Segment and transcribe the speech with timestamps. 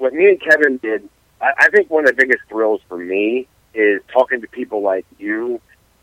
[0.00, 1.08] what me and Kevin did,
[1.40, 5.06] I, I think one of the biggest thrills for me is talking to people like
[5.18, 5.60] you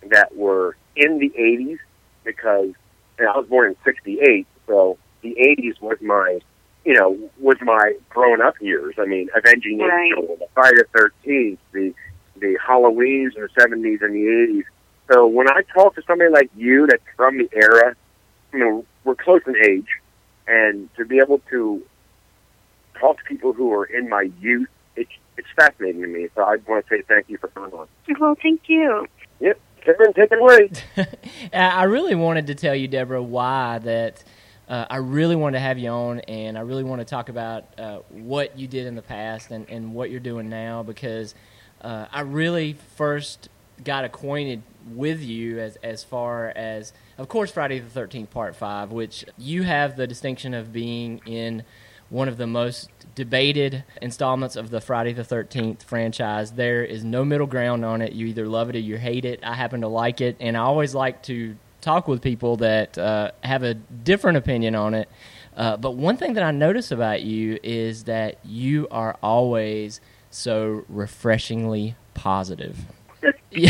[0.10, 1.80] that were in the 80s
[2.24, 2.74] because
[3.24, 6.40] know, I was born in 68, so the 80s was my,
[6.86, 8.96] you know, was my growing up years.
[8.98, 10.12] I mean, Avenging Right.
[10.16, 11.94] Angel, the Friday the 13th, the,
[12.40, 14.64] the Halloweens in the 70s and the 80s.
[15.12, 17.96] So when I talk to somebody like you that's from the era,
[18.54, 19.88] you know, we're close in age,
[20.48, 21.82] and to be able to
[23.00, 26.28] talk to people who are in my youth, it's it's fascinating to me.
[26.36, 27.88] So I want to say thank you for coming on.
[28.20, 29.08] Well, thank you.
[29.40, 30.72] Yep, Kevin, take it away.
[31.54, 34.24] I really wanted to tell you, Deborah, why that
[34.68, 37.66] uh, I really wanted to have you on, and I really want to talk about
[37.80, 41.36] uh, what you did in the past and, and what you're doing now because
[41.82, 43.50] uh, I really first
[43.84, 48.92] got acquainted with you as as far as, of course, Friday the Thirteenth Part Five,
[48.92, 51.64] which you have the distinction of being in
[52.10, 56.52] one of the most debated installments of the Friday the 13th franchise.
[56.52, 58.14] There is no middle ground on it.
[58.14, 59.40] You either love it or you hate it.
[59.44, 63.32] I happen to like it, and I always like to talk with people that uh,
[63.44, 65.10] have a different opinion on it.
[65.56, 70.00] Uh, but one thing that I notice about you is that you are always
[70.30, 72.78] so refreshingly positive.
[73.52, 73.70] You,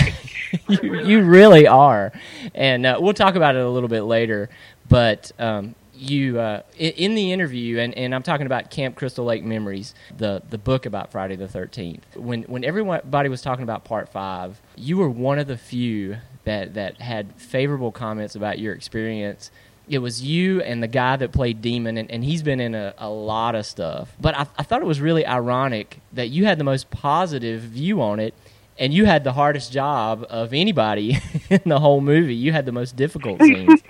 [1.04, 2.12] you really are,
[2.54, 4.50] and uh, we'll talk about it a little bit later.
[4.90, 9.44] But um, you, uh, in, the interview, and, and I'm talking about Camp Crystal Lake
[9.44, 12.06] Memories, the the book about Friday the Thirteenth.
[12.16, 16.74] When when everybody was talking about Part Five, you were one of the few that
[16.76, 19.52] that had favorable comments about your experience
[19.90, 22.94] it was you and the guy that played Demon, and, and he's been in a,
[22.98, 24.14] a lot of stuff.
[24.20, 28.02] But I, I thought it was really ironic that you had the most positive view
[28.02, 28.34] on it,
[28.78, 32.36] and you had the hardest job of anybody in the whole movie.
[32.36, 33.82] You had the most difficult scenes.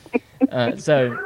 [0.50, 1.16] uh, so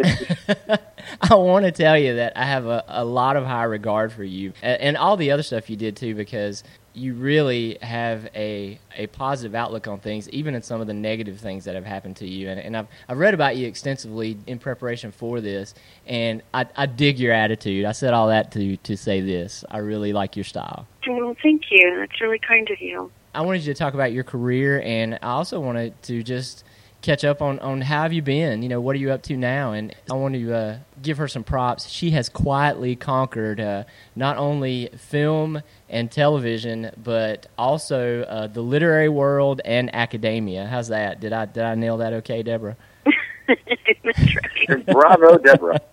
[1.20, 4.24] I want to tell you that I have a, a lot of high regard for
[4.24, 6.64] you and, and all the other stuff you did too, because
[6.94, 11.38] you really have a a positive outlook on things, even in some of the negative
[11.38, 12.48] things that have happened to you.
[12.48, 15.74] And, and I've I've read about you extensively in preparation for this,
[16.06, 17.84] and I, I dig your attitude.
[17.84, 19.64] I said all that to to say this.
[19.70, 20.86] I really like your style.
[21.06, 21.96] Well, thank you.
[21.98, 23.10] That's really kind of you.
[23.34, 26.64] I wanted you to talk about your career, and I also wanted to just
[27.04, 28.62] catch up on, on how have you been?
[28.62, 29.72] You know, what are you up to now?
[29.72, 31.88] And I want to uh, give her some props.
[31.88, 33.84] She has quietly conquered uh,
[34.16, 40.66] not only film and television, but also uh, the literary world and academia.
[40.66, 41.20] How's that?
[41.20, 42.14] Did I did I nail that?
[42.14, 42.76] Okay, Deborah.
[44.86, 45.80] Bravo, Deborah.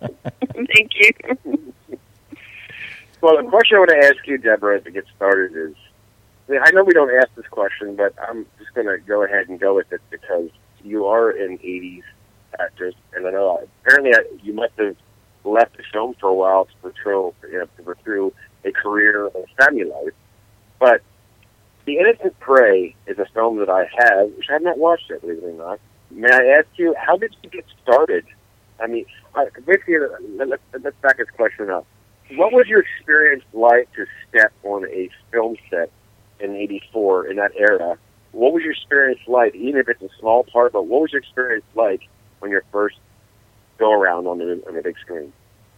[0.54, 1.12] thank you.
[3.20, 5.74] Well, the question I want to ask you, Deborah, to get started is,
[6.50, 9.60] I know we don't ask this question, but I'm just going to go ahead and
[9.60, 10.48] go with it because
[10.84, 12.02] you are an 80s
[12.58, 14.96] actress, and I know apparently I, you must have
[15.44, 18.32] left the film for a while to pursue, you know, to pursue
[18.64, 20.12] a career and family life.
[20.78, 21.02] But
[21.86, 25.20] The Innocent Prey is a film that I have, which I have not watched yet,
[25.20, 25.80] believe it or not.
[26.10, 28.24] May I ask you, how did you get started?
[28.78, 29.96] I mean, I, basically,
[30.36, 31.86] let, let, let's back this question up.
[32.34, 35.90] What was your experience like to step on a film set
[36.40, 37.98] in '84 in that era?
[38.32, 40.72] What was your experience like, even if it's a small part?
[40.72, 42.02] But what was your experience like
[42.40, 42.96] when you first
[43.78, 45.32] go around on the on the big screen?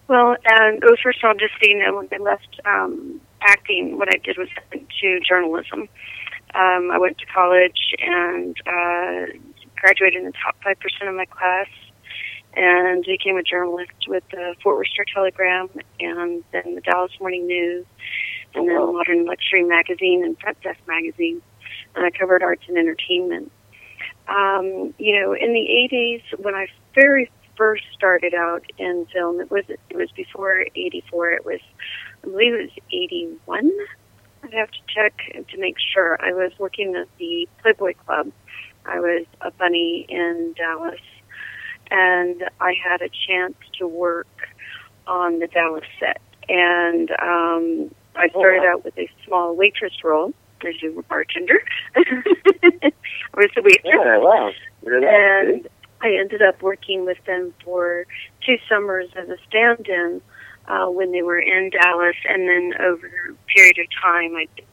[0.09, 3.99] Well, um, it was first of all just you know, when I left um, acting,
[3.99, 5.89] what I did was went to journalism.
[6.55, 9.27] Um, I went to college and uh,
[9.81, 11.69] graduated in the top five percent of my class,
[12.55, 15.69] and became a journalist with the Fort Worth Star Telegram
[16.01, 17.87] and then the Dallas Morning News,
[18.55, 21.43] and then Modern Luxury Magazine and Front Desk Magazine,
[21.95, 23.51] and I covered arts and entertainment.
[24.29, 29.51] Um, you know, in the '80s, when I very first started out in film, it
[29.51, 31.31] was it was before '84.
[31.33, 31.61] It was,
[32.23, 33.71] I believe, it was '81.
[34.43, 36.19] I'd have to check to make sure.
[36.23, 38.31] I was working at the Playboy Club.
[38.85, 41.01] I was a bunny in Dallas,
[41.91, 44.27] and I had a chance to work
[45.07, 46.21] on the Dallas set.
[46.49, 50.35] And um, I started out with a small waitress role.
[50.67, 51.61] As a bartender,
[51.97, 52.93] I
[53.35, 54.51] was a waitress Yeah, wow.
[54.87, 55.69] And
[56.01, 58.07] I ended up working with them for
[58.47, 60.21] two summers as a stand-in
[60.67, 64.67] uh, when they were in Dallas, and then over a period of time, I did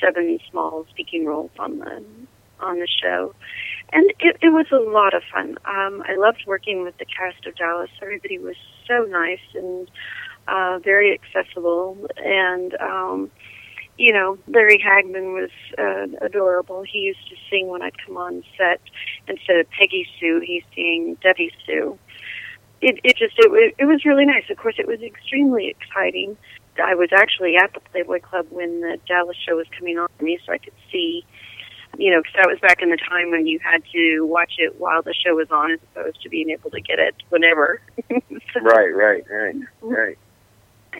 [0.00, 2.04] seven small speaking roles on the
[2.60, 3.34] on the show,
[3.92, 5.56] and it, it was a lot of fun.
[5.64, 7.90] Um, I loved working with the cast of Dallas.
[8.02, 8.56] Everybody was
[8.86, 9.90] so nice and
[10.46, 13.30] uh, very accessible, and um,
[14.00, 16.82] you know, Larry Hagman was uh, adorable.
[16.82, 18.80] He used to sing when I'd come on set
[19.28, 20.40] instead of Peggy Sue.
[20.40, 21.98] He sang Debbie Sue.
[22.80, 24.44] It, it just it was it was really nice.
[24.48, 26.36] Of course, it was extremely exciting
[26.78, 30.24] I was actually at the Playboy Club when the Dallas show was coming on for
[30.24, 31.24] me, so I could see,
[31.98, 34.78] you know, because that was back in the time when you had to watch it
[34.78, 37.80] while the show was on, as opposed to being able to get it whenever.
[38.08, 38.20] so,
[38.62, 40.18] right, right, right, right.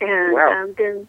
[0.01, 0.63] And Wow.
[0.65, 1.09] um, then,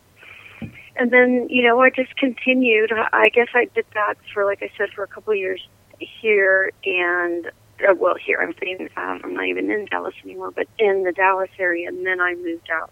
[0.95, 2.91] and then you know, I just continued.
[3.13, 5.65] I guess I did that for, like I said, for a couple of years
[5.99, 7.47] here, and
[7.87, 11.11] uh, well, here I'm saying um, I'm not even in Dallas anymore, but in the
[11.11, 12.91] Dallas area, and then I moved out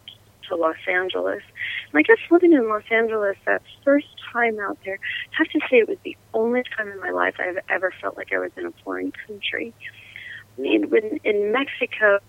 [0.50, 1.42] to Los Angeles.
[1.92, 5.00] And I guess living in Los Angeles, that first time out there,
[5.34, 8.18] I have to say it was the only time in my life I've ever felt
[8.18, 9.74] like I was in a foreign country.
[10.58, 12.20] In, when, in Mexico,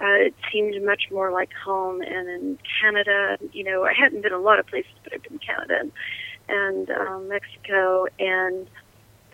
[0.00, 4.32] uh, it seemed much more like home, and in Canada, you know, I hadn't been
[4.32, 5.92] a lot of places, but I've been Canada and,
[6.48, 8.66] and um, Mexico, and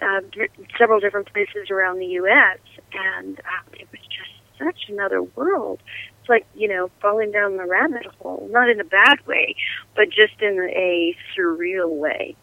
[0.03, 2.59] uh, d- several different places around the U.S.
[2.93, 5.81] And uh, it was just such another world.
[6.21, 9.57] It's like you know falling down the rabbit hole, not in a bad way,
[9.97, 12.37] but just in a surreal way.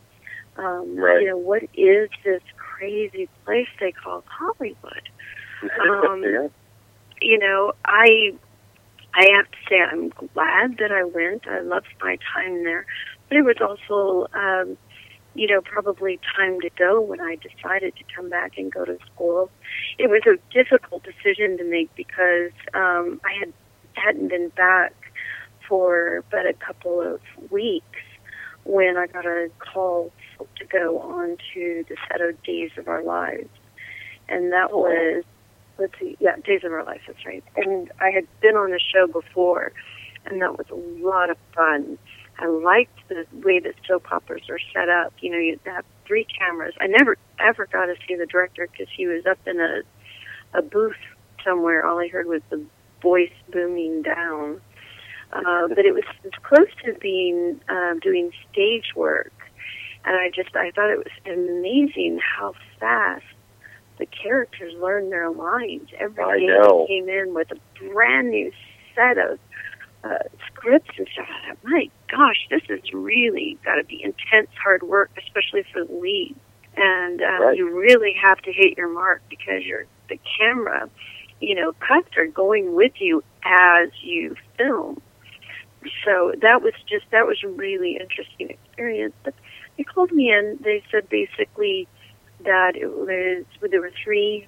[0.57, 1.21] Um, Right.
[1.21, 5.09] You know what is this crazy place they call Hollywood?
[5.81, 6.47] Um, yeah.
[7.21, 8.33] You know, I
[9.13, 11.47] I have to say I'm glad that I went.
[11.47, 12.85] I loved my time there,
[13.29, 14.77] but it was also, um,
[15.33, 18.97] you know, probably time to go when I decided to come back and go to
[19.13, 19.49] school.
[19.97, 23.53] It was a difficult decision to make because um, I had
[23.93, 24.93] hadn't been back
[25.67, 27.99] for but a couple of weeks
[28.65, 30.11] when I got a call
[30.57, 33.49] to go on to the set of Days of Our Lives,
[34.27, 34.79] and that Oh.
[34.79, 35.23] was
[35.77, 37.43] let's see, yeah, Days of Our Lives, that's right.
[37.55, 39.71] And I had been on the show before,
[40.25, 41.97] and that was a lot of fun.
[42.37, 45.13] I liked the way that soap operas are set up.
[45.19, 46.73] You know, you have three cameras.
[46.79, 49.81] I never ever got to see the director because he was up in a
[50.57, 50.95] a booth
[51.43, 51.85] somewhere.
[51.85, 52.63] All I heard was the
[53.01, 54.59] voice booming down.
[55.31, 59.33] Uh, but it was it's close to being um, doing stage work,
[60.05, 63.25] and I just I thought it was amazing how fast
[63.97, 65.89] the characters learned their lines.
[65.97, 66.85] Every I know.
[66.87, 67.57] came in with a
[67.91, 68.51] brand new
[68.95, 69.39] set of
[70.03, 71.27] uh, scripts and stuff.
[71.29, 75.83] I thought, my gosh, this is really got to be intense, hard work, especially for
[75.85, 76.35] the lead.
[76.77, 77.57] And uh, Right.
[77.57, 80.89] you really have to hit your mark because you're the camera,
[81.39, 85.01] you know, cuts are going with you as you film.
[86.03, 89.13] So that was just that was a really interesting experience.
[89.23, 89.33] But
[89.77, 90.57] they called me in.
[90.61, 91.87] They said basically
[92.45, 94.47] that it was there were three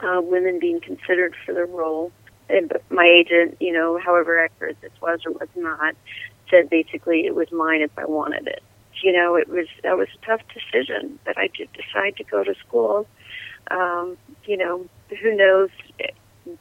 [0.00, 2.12] uh, women being considered for the role.
[2.48, 5.94] And my agent, you know, however accurate this was or was not,
[6.50, 8.62] said basically it was mine if I wanted it.
[9.02, 12.42] You know, it was that was a tough decision, but I did decide to go
[12.44, 13.06] to school.
[13.70, 14.86] Um, you know,
[15.22, 15.70] who knows,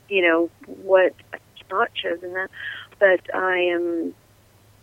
[0.10, 1.14] you know, what
[1.70, 2.50] not chosen that,
[3.00, 4.14] but I am,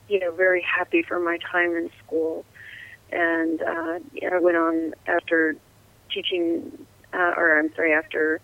[0.08, 2.44] you know, very happy for my time in school.
[3.12, 3.98] And uh,
[4.32, 5.56] I went on after
[6.12, 8.40] teaching, uh, or I'm sorry, after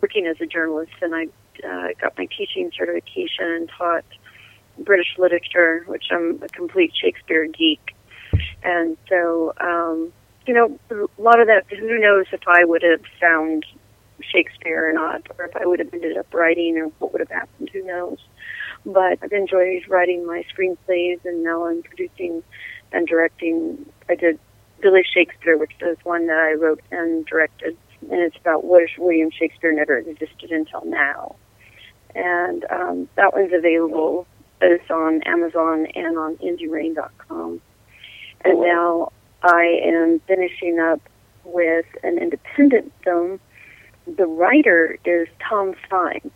[0.00, 1.28] working as a journalist, and I
[1.66, 4.04] uh, got my teaching certification and taught
[4.78, 7.94] British literature, which I'm a complete Shakespeare geek.
[8.62, 10.12] And so, um,
[10.46, 13.64] you know, a lot of that, who knows if I would have found
[14.20, 17.30] Shakespeare or not, or if I would have ended up writing, or what would have
[17.30, 18.18] happened, who knows.
[18.84, 22.42] But I've enjoyed writing my screenplays, and now I'm producing
[22.92, 23.86] and directing.
[24.08, 24.38] I did
[24.80, 27.76] Billy Shakespeare, which is one that I wrote and directed,
[28.10, 31.36] and it's about what William Shakespeare never existed until now.
[32.14, 34.26] And um, that one's available
[34.60, 37.60] both on Amazon and on IndieRain.com.
[38.44, 41.00] And now I am finishing up
[41.44, 43.40] with an independent film.
[44.06, 46.30] The writer is Tom Stein,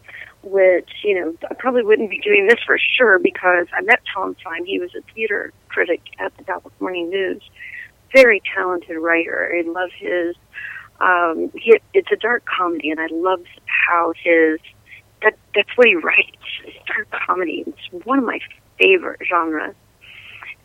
[0.51, 4.37] which, you know, I probably wouldn't be doing this for sure because I met Tom
[4.41, 4.65] Stein.
[4.65, 7.43] He was a theater critic at the Dallas Morning News.
[8.15, 9.53] Very talented writer.
[9.55, 10.37] I love his,
[11.01, 14.59] um, he, it's a dark comedy and I love how his,
[15.23, 16.37] that, that's what he writes.
[16.65, 17.65] It's dark comedy.
[17.67, 18.41] It's one of my
[18.79, 19.75] favorite genres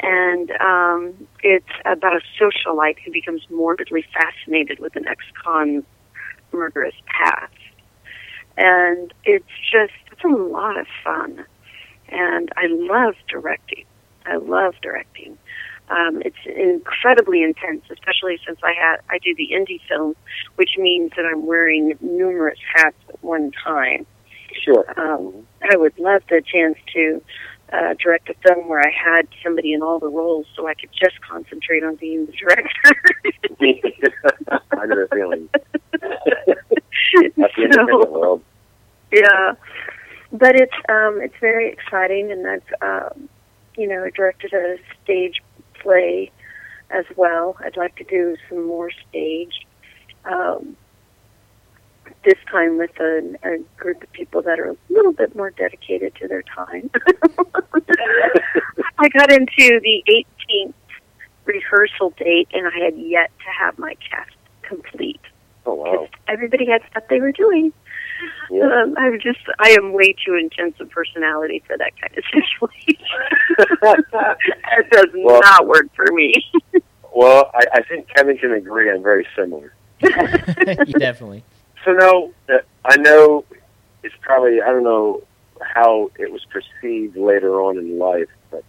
[0.03, 5.85] and um, it's about a socialite who becomes morbidly fascinated with an ex-con's
[6.51, 7.53] murderous past.
[8.57, 11.45] And it's just, it's a lot of fun.
[12.09, 13.85] And I love directing.
[14.25, 15.37] I love directing.
[15.89, 20.15] Um, it's incredibly intense, especially since I had I do the indie film,
[20.55, 24.05] which means that I'm wearing numerous hats at one time.
[24.63, 24.85] Sure.
[24.97, 27.21] Um, I would love the chance to
[27.73, 30.91] uh, direct a film where I had somebody in all the roles, so I could
[30.93, 32.71] just concentrate on being the director.
[34.71, 35.49] I know the feeling.
[37.37, 38.41] That's the independent So- world.
[39.11, 39.53] yeah,
[40.31, 43.29] but it's um, it's very exciting, and I've um,
[43.77, 45.41] you know, directed a stage
[45.81, 46.31] play
[46.91, 47.55] as well.
[47.59, 49.65] I'd like to do some more stage.
[50.25, 50.77] Um,
[52.25, 56.13] this time with a, a group of people that are a little bit more dedicated
[56.15, 56.89] to their time.
[58.99, 60.73] I got into the 18th
[61.45, 65.19] rehearsal date, and I had yet to have my cast complete.
[65.65, 66.07] Oh wow!
[66.27, 67.73] Everybody had stuff they were doing.
[68.49, 68.63] Yeah.
[68.63, 73.05] Um, I'm just, I am way too intense a personality for that kind of situation.
[74.77, 76.33] it does well, not work for me.
[77.15, 78.91] well, I, I think Kevin can agree.
[78.91, 79.73] I'm very similar.
[80.01, 81.43] Definitely.
[81.85, 83.45] So now, uh, I know
[84.03, 85.21] it's probably I don't know
[85.61, 88.63] how it was perceived later on in life, but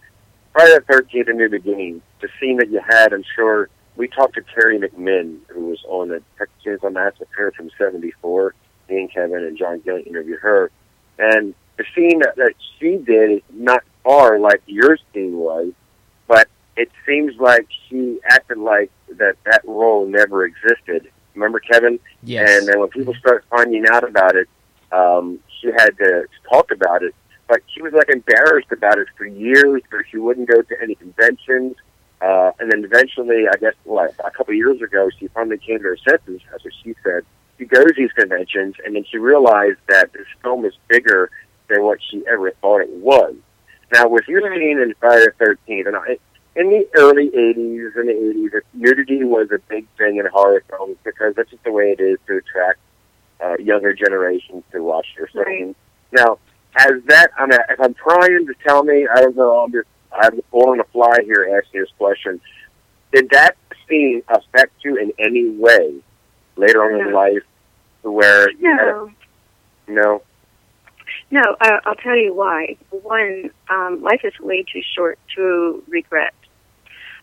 [0.53, 4.35] Friday the Thirteenth: A New Beginning, the scene that you had, I'm sure we talked
[4.35, 8.53] to Teri McMinn, who was on the Texas on Chainsaw Massacre from '74.
[8.89, 10.69] Me and Kevin and John Gill interviewed her,
[11.17, 15.71] and the scene that, that she did is not far like your scene was,
[16.27, 16.47] but
[16.77, 21.99] it seems like she acted like that that role never existed Remember Kevin?
[22.23, 22.49] Yes.
[22.49, 24.47] And then when people start finding out about it,
[24.91, 27.13] um, she had to talk about it.
[27.47, 30.95] But she was like embarrassed about it for years, but she wouldn't go to any
[30.95, 31.75] conventions.
[32.21, 35.79] Uh, and then eventually, I guess, what, a couple of years ago, she finally came
[35.79, 36.41] to her senses.
[36.49, 37.23] What she said.
[37.57, 41.29] She goes to these conventions, and then she realized that this film is bigger
[41.69, 43.35] than what she ever thought it was.
[43.93, 46.17] Now, with being in Friday the 13th, and I,
[46.55, 50.97] in the early 80s and the 80s, nudity was a big thing in horror films
[51.03, 52.79] because that's just the way it is to attract
[53.43, 55.45] uh, younger generations to watch your film.
[55.45, 55.75] Right.
[56.11, 56.39] Now,
[56.71, 59.87] has that, I mean, if I'm trying to tell me, I don't know, I'm just,
[60.15, 62.41] I'm on the fly here asking this question.
[63.13, 63.55] Did that
[63.87, 65.95] scene affect you in any way
[66.55, 67.07] later on no.
[67.07, 67.43] in life
[68.01, 69.11] where no.
[69.87, 70.21] you know?
[71.31, 72.77] No, I, I'll tell you why.
[72.89, 76.33] One, um, life is way too short to regret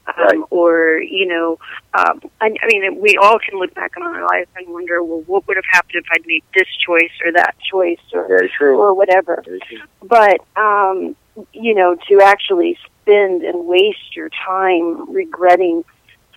[0.06, 0.38] um, right.
[0.50, 1.58] or you know,
[1.94, 5.22] um, I, I mean, we all can look back on our life and wonder, well,
[5.26, 9.44] what would have happened if I'd made this choice or that choice or or whatever.
[10.02, 11.16] But um,
[11.52, 15.84] you know, to actually spend and waste your time regretting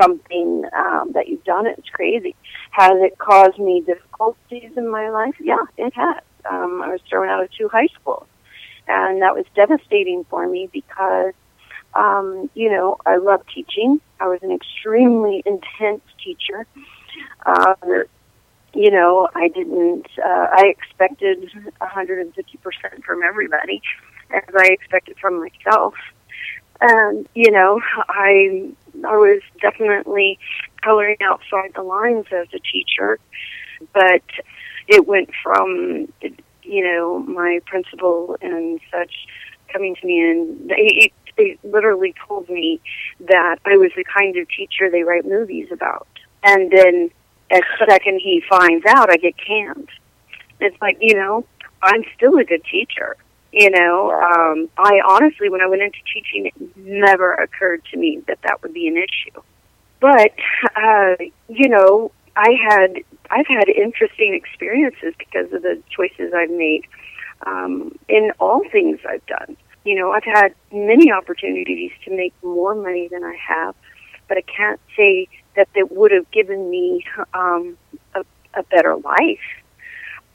[0.01, 2.35] something um, that you've done, it's crazy.
[2.71, 5.35] Has it caused me difficulties in my life?
[5.39, 6.21] Yeah, it has.
[6.49, 8.27] Um, I was thrown out of two high schools,
[8.87, 11.33] and that was devastating for me because
[11.95, 14.01] um, you know, I love teaching.
[14.19, 16.67] I was an extremely intense teacher.
[17.45, 18.03] Um,
[18.73, 21.49] you know, I didn't, uh, I expected
[21.81, 23.81] 150% from everybody,
[24.32, 25.94] as I expected from myself.
[26.82, 28.70] And, you know, I,
[29.05, 30.39] I was definitely
[30.82, 33.20] coloring outside the lines as a teacher,
[33.94, 34.24] but
[34.88, 36.12] it went from,
[36.63, 39.12] you know, my principal and such
[39.72, 42.79] coming to me and they, they literally told me
[43.20, 46.08] that I was the kind of teacher they write movies about.
[46.44, 47.10] And then
[47.51, 49.89] as second he finds out, I get canned.
[50.60, 51.46] It's like, you know,
[51.82, 53.17] I'm still a good teacher.
[53.55, 58.21] You know, um, I honestly, when I went into teaching, it never occurred to me
[58.27, 59.41] that that would be an issue.
[60.01, 60.33] But,
[60.75, 61.15] uh,
[61.47, 62.97] you know, I had,
[63.29, 66.85] I've had interesting experiences because of the choices I've made
[67.45, 72.75] um, in all things I've done you know, I've had many opportunities to make more
[72.75, 73.75] money than I have,
[74.27, 77.77] but I can't say that it would have given me um,
[78.15, 79.39] a, a better life.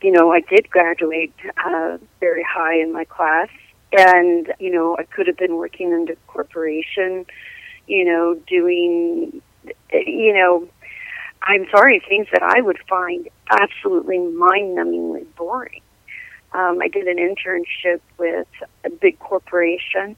[0.02, 3.48] You know, I did graduate uh, very high in my class,
[3.92, 7.26] and you know, I could have been working in a corporation.
[7.86, 9.42] You know, doing,
[9.92, 10.68] you know,
[11.42, 15.82] I'm sorry, things that I would find absolutely mind-numbingly boring.
[16.52, 18.46] Um, I did an internship with
[18.84, 20.16] a big corporation,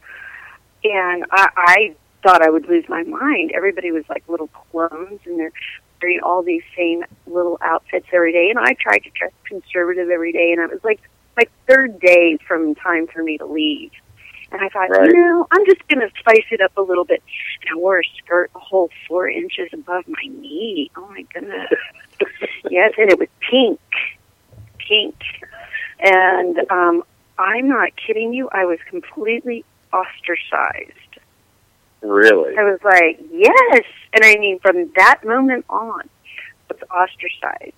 [0.84, 3.52] and I, I thought I would lose my mind.
[3.54, 5.52] Everybody was like little clones, and they're
[6.02, 8.50] wearing all these same little outfits every day.
[8.50, 11.00] And I tried to dress conservative every day, and it was like
[11.36, 13.92] my third day from time for me to leave.
[14.50, 15.06] And I thought, right.
[15.06, 17.22] you know, I'm just going to spice it up a little bit.
[17.62, 20.90] And I wore a skirt a whole four inches above my knee.
[20.94, 21.70] Oh my goodness.
[22.70, 23.80] yes, and it was pink.
[24.78, 25.16] Pink.
[26.00, 27.02] And um,
[27.38, 28.50] I'm not kidding you.
[28.52, 30.92] I was completely ostracized.
[32.02, 32.56] Really?
[32.58, 33.84] I was like, yes.
[34.12, 37.74] And I mean, from that moment on, I was ostracized.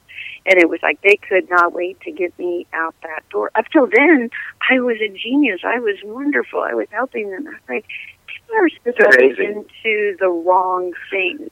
[0.47, 3.50] And it was like they could not wait to get me out that door.
[3.54, 4.31] Up till then,
[4.71, 5.61] I was a genius.
[5.64, 6.61] I was wonderful.
[6.61, 7.47] I was helping them.
[7.47, 7.87] I was like,
[8.26, 11.50] people are stepping into the wrong thing.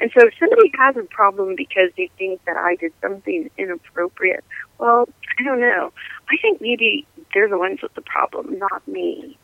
[0.00, 4.44] And so if somebody has a problem because they think that I did something inappropriate,
[4.78, 5.92] well, I don't know.
[6.28, 9.38] I think maybe they're the ones with the problem, not me.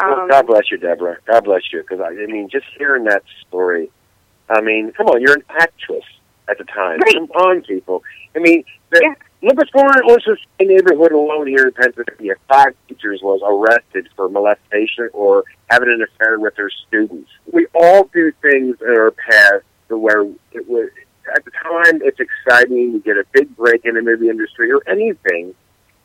[0.00, 1.18] Well, Um, God bless you, Deborah.
[1.26, 1.80] God bless you.
[1.82, 3.90] Because I, I mean, just hearing that story.
[4.48, 6.04] I mean, come on, you're an actress
[6.48, 7.00] at the time.
[7.00, 7.14] Right.
[7.14, 8.02] Come on, people.
[8.34, 9.14] I mean, the, Yeah.
[9.48, 10.20] look what's going on
[10.58, 12.34] in the neighborhood alone here in Pennsylvania.
[12.48, 17.30] Five teachers was arrested for molestation or having an affair with their students.
[17.52, 20.88] We all do things in our past to where it was
[21.34, 22.92] at the time it's exciting.
[22.92, 25.54] You get a big break in the movie industry or anything,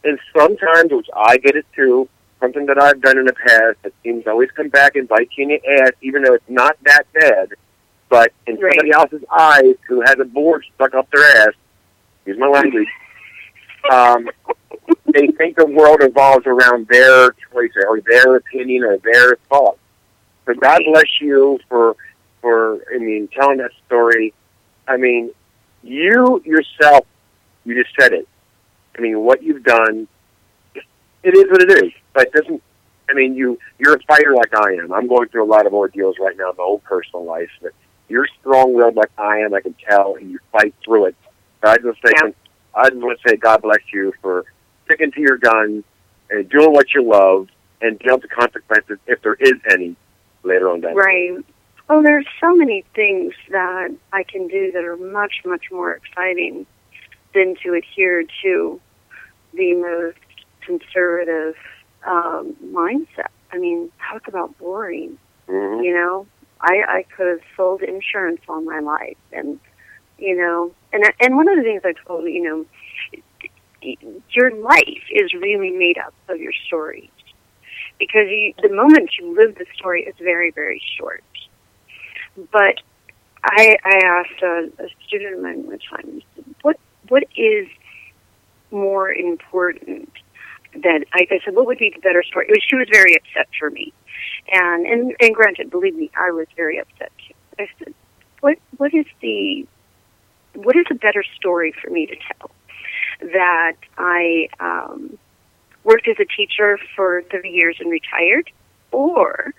[0.04, 2.10] and sometimes, which I get it too,
[2.44, 5.30] something that I've done in the past that seems to always come back and bite
[5.38, 7.54] you in the ass, even though it's not that bad.
[8.10, 8.74] But in Right.
[8.74, 11.54] somebody else's eyes who has a board stuck up their ass,
[12.26, 12.88] use my language,
[13.90, 14.30] um,
[15.14, 19.80] they think the world revolves around their choice or their opinion or their thoughts.
[20.46, 21.96] So God bless you for
[22.42, 24.34] for I mean telling that story.
[24.86, 25.32] I mean,
[25.82, 27.06] you yourself,
[27.64, 28.28] you just said it.
[28.98, 30.08] I mean, what you've done,
[31.24, 31.92] it is what it is.
[32.14, 32.64] But it doesn't.
[33.10, 34.94] I mean, you you're a fighter like I am.
[34.94, 37.50] I'm going through a lot of ordeals right now in my own personal life.
[37.62, 37.74] But
[38.08, 39.54] you're strong-willed like I am.
[39.54, 41.16] I can tell, and you fight through it.
[41.62, 42.32] But I just say, Yeah.
[42.76, 44.46] I just want to say, God bless you for
[44.86, 45.84] sticking to your guns
[46.30, 47.48] and doing what you love
[47.82, 49.96] and dealing with the consequences if there is any
[50.44, 50.96] later on down.
[50.96, 51.38] Right.
[51.90, 56.66] Oh, there's so many things that I can do that are much, much more exciting
[57.34, 58.82] than to adhere to
[59.54, 60.18] the most
[60.62, 61.56] conservative
[62.06, 63.30] um, mindset.
[63.52, 65.18] I mean, talk about boring.
[65.48, 65.84] Mhm.
[65.84, 66.28] You know,
[66.62, 69.60] I I could have sold insurance all my life, and
[70.18, 72.66] you know, and and one of the things I told you know,
[74.32, 77.10] your life is really made up of your stories
[78.00, 81.24] because you, the moment you live the story is very very short.
[82.52, 82.80] But
[83.44, 86.22] I I asked a, a student of mine one time,
[86.62, 86.80] what
[87.10, 87.68] what is
[88.72, 90.10] more important
[90.82, 92.48] that I, I said, what would be the better story?
[92.50, 93.94] Was, she was very upset for me.
[94.52, 97.34] And, and, and granted, believe me, I was very upset too.
[97.60, 97.94] I said,
[98.42, 99.68] what, what is the,
[100.56, 102.52] what is a better story for me to tell?
[103.22, 105.18] That I, um,
[105.84, 108.50] worked as a teacher for 30 years and retired,
[108.92, 109.54] or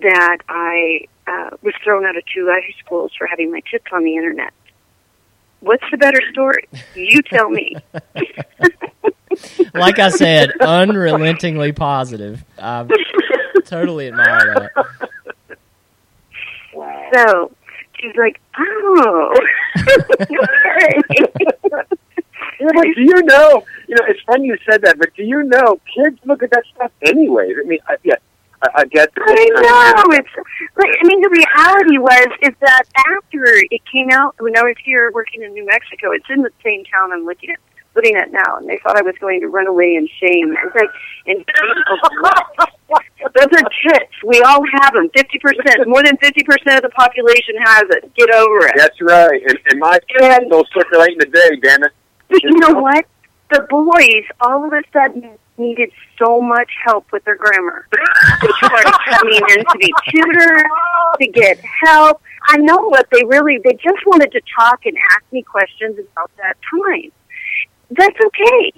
[0.00, 4.04] that I, uh, was thrown out of two high schools for having my tits on
[4.04, 4.52] the internet.
[5.60, 6.68] What's the better story?
[6.94, 7.76] You tell me.
[9.74, 12.44] like I said, unrelentingly positive.
[12.58, 12.86] I
[13.64, 14.86] totally admire that.
[16.74, 17.10] Wow.
[17.14, 17.52] So
[18.00, 19.34] she's like, oh,
[20.20, 21.02] okay.
[22.60, 23.64] Yeah, but do you know?
[23.88, 26.64] You know, it's funny you said that, but do you know kids look at that
[26.74, 27.56] stuff anyways?
[27.58, 28.14] I mean, I, yeah,
[28.62, 29.10] I, I get.
[29.16, 30.28] I know it's
[30.76, 34.76] like I mean the reality was is that after it came out when I was
[34.84, 37.58] here working in New Mexico, it's in the same town I'm looking at
[37.94, 40.56] living at now, and they thought I was going to run away in shame.
[40.64, 40.90] It's like
[41.26, 41.44] in
[43.34, 44.12] those are tits.
[44.24, 45.08] We all have them.
[45.14, 48.14] Fifty percent, more than fifty percent of the population has it.
[48.14, 48.74] Get over it.
[48.76, 51.56] That's right, and, and my And still circulating today.
[51.62, 51.92] Damn it!
[52.28, 53.06] But you know what?
[53.50, 57.86] The boys all of a sudden needed so much help with their grammar.
[57.92, 60.64] They started coming in to be tutored,
[61.20, 62.22] to get help.
[62.48, 66.30] I know what they really, they just wanted to talk and ask me questions about
[66.38, 67.12] that time.
[67.96, 68.72] That's okay.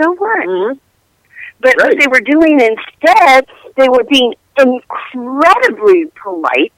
[0.00, 0.46] So what?
[0.46, 0.78] Mm-hmm.
[1.60, 1.88] But Right.
[1.88, 6.72] what they were doing instead, they were being incredibly polite,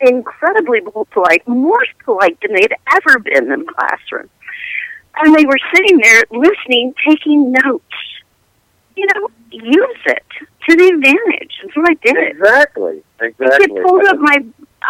[0.00, 0.80] incredibly
[1.12, 4.28] polite, more polite than they'd ever been in the classroom.
[5.16, 7.84] And they were sitting there listening, taking notes.
[8.96, 10.24] You know, use it
[10.68, 11.52] to the advantage.
[11.62, 12.36] That's what I did.
[12.36, 13.02] Exactly.
[13.20, 13.66] Exactly.
[13.76, 14.36] He pulled up my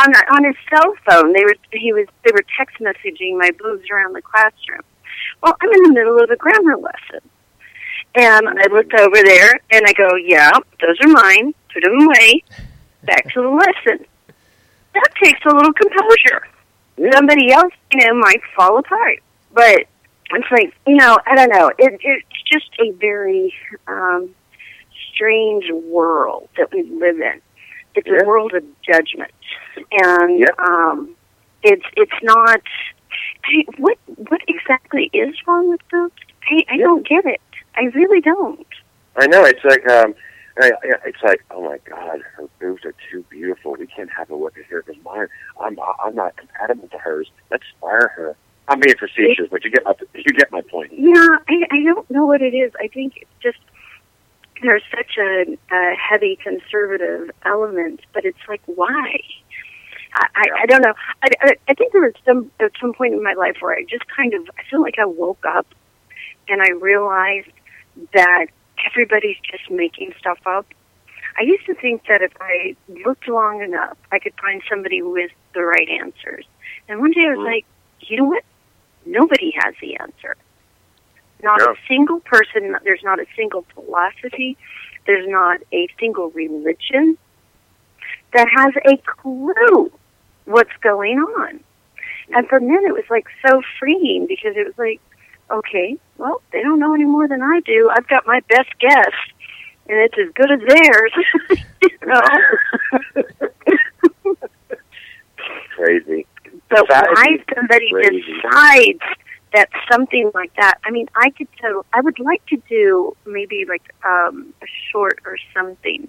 [0.01, 1.33] on on his cell phone.
[1.33, 4.83] They were he was they were text messaging my boobs around the classroom.
[5.45, 7.21] Well, I'm in the middle of a grammar lesson,
[8.15, 11.53] and I looked over there and I go, "Yeah, those are mine.
[11.73, 12.43] Put them away.
[13.03, 14.07] Back to the lesson."
[14.95, 16.47] That takes a little composure.
[17.13, 19.19] Somebody else, you know, might fall apart,
[19.53, 19.81] but
[20.31, 21.71] it's like you know, I don't know.
[21.79, 23.53] It, it's just a very
[23.87, 24.31] um,
[25.13, 27.43] strange world that we live in.
[27.97, 28.21] It's Yeah.
[28.23, 29.31] a world of judgment,
[29.93, 30.47] and Yeah.
[30.57, 31.15] um,
[31.63, 32.63] it's it's not.
[33.45, 33.99] I, what
[34.29, 36.11] what exactly is wrong with them?
[36.51, 36.85] I, I Yeah.
[36.85, 37.41] don't get it.
[37.77, 38.67] I really don't.
[39.17, 39.45] I know.
[39.45, 40.15] It's like um,
[40.61, 43.77] I, I- it's like oh my god, her boobs are too beautiful.
[43.79, 45.27] We can't have a us here because mine.
[45.61, 47.31] I'm I'm not compatible to hers.
[47.51, 48.37] Let's fire her.
[48.69, 50.93] I'm being facetious, but you get my you get my point.
[50.93, 52.73] Yeah, I, I don't know what it is.
[52.81, 53.59] I think it's just
[54.63, 59.19] there's such a, a heavy conservative element, but it's like why?
[60.15, 60.95] I, I, I don't know.
[61.23, 63.85] I, I, I think there was some at some point in my life where I
[63.85, 65.67] just kind of I feel like I woke up
[66.49, 67.51] and I realized
[68.13, 68.47] that
[68.91, 70.67] everybody's just making stuff up.
[71.37, 75.31] I used to think that if I looked long enough, I could find somebody with
[75.55, 76.45] the right answers.
[76.89, 77.45] And one day I was Mhm.
[77.45, 77.67] like,
[78.01, 78.45] you know what?
[79.05, 80.37] Nobody has the answer.
[81.43, 81.73] Not Yeah.
[81.73, 84.57] a single person, there's not a single philosophy,
[85.07, 87.19] there's not a single religion
[88.33, 89.91] that has a clue
[90.45, 91.61] what's going on.
[92.31, 95.01] And for men, it was like so freeing because it was like,
[95.51, 97.91] okay, well, they don't know any more than I do.
[97.95, 99.13] I've got my best guess,
[99.89, 101.13] and it's as good as theirs.
[101.83, 102.23] you know?
[105.77, 106.27] Crazy.
[106.71, 108.23] but That why somebody crazy.
[108.43, 109.01] decides
[109.53, 110.79] that something like that?
[110.85, 115.19] I mean, I could so I would like to do maybe like um, a short
[115.27, 116.09] or something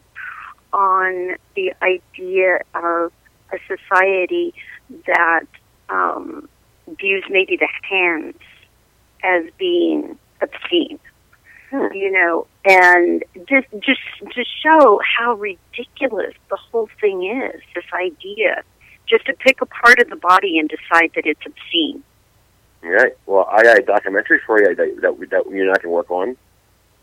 [0.71, 3.11] on the idea of
[3.55, 4.53] a society
[5.07, 5.47] that
[5.89, 6.47] um,
[6.99, 8.35] views maybe the hands
[9.23, 10.99] as being obscene.
[11.71, 11.87] Hmm.
[11.93, 14.01] You know, and just just
[14.35, 17.59] to show how ridiculous the whole thing is.
[17.73, 18.63] This idea,
[19.07, 22.03] just to pick a part of the body and decide that it's obscene.
[22.83, 23.13] Right.
[23.25, 26.11] Well, I got a documentary for you that that, that you and I can work
[26.11, 26.37] on.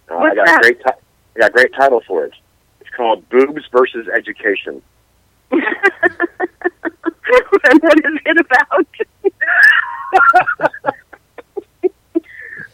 [0.09, 0.59] Uh, I got that?
[0.59, 1.01] a great ti-
[1.37, 2.35] I got a great title for it.
[2.81, 4.81] It's called Boobs versus Education.
[7.81, 8.87] What is it about?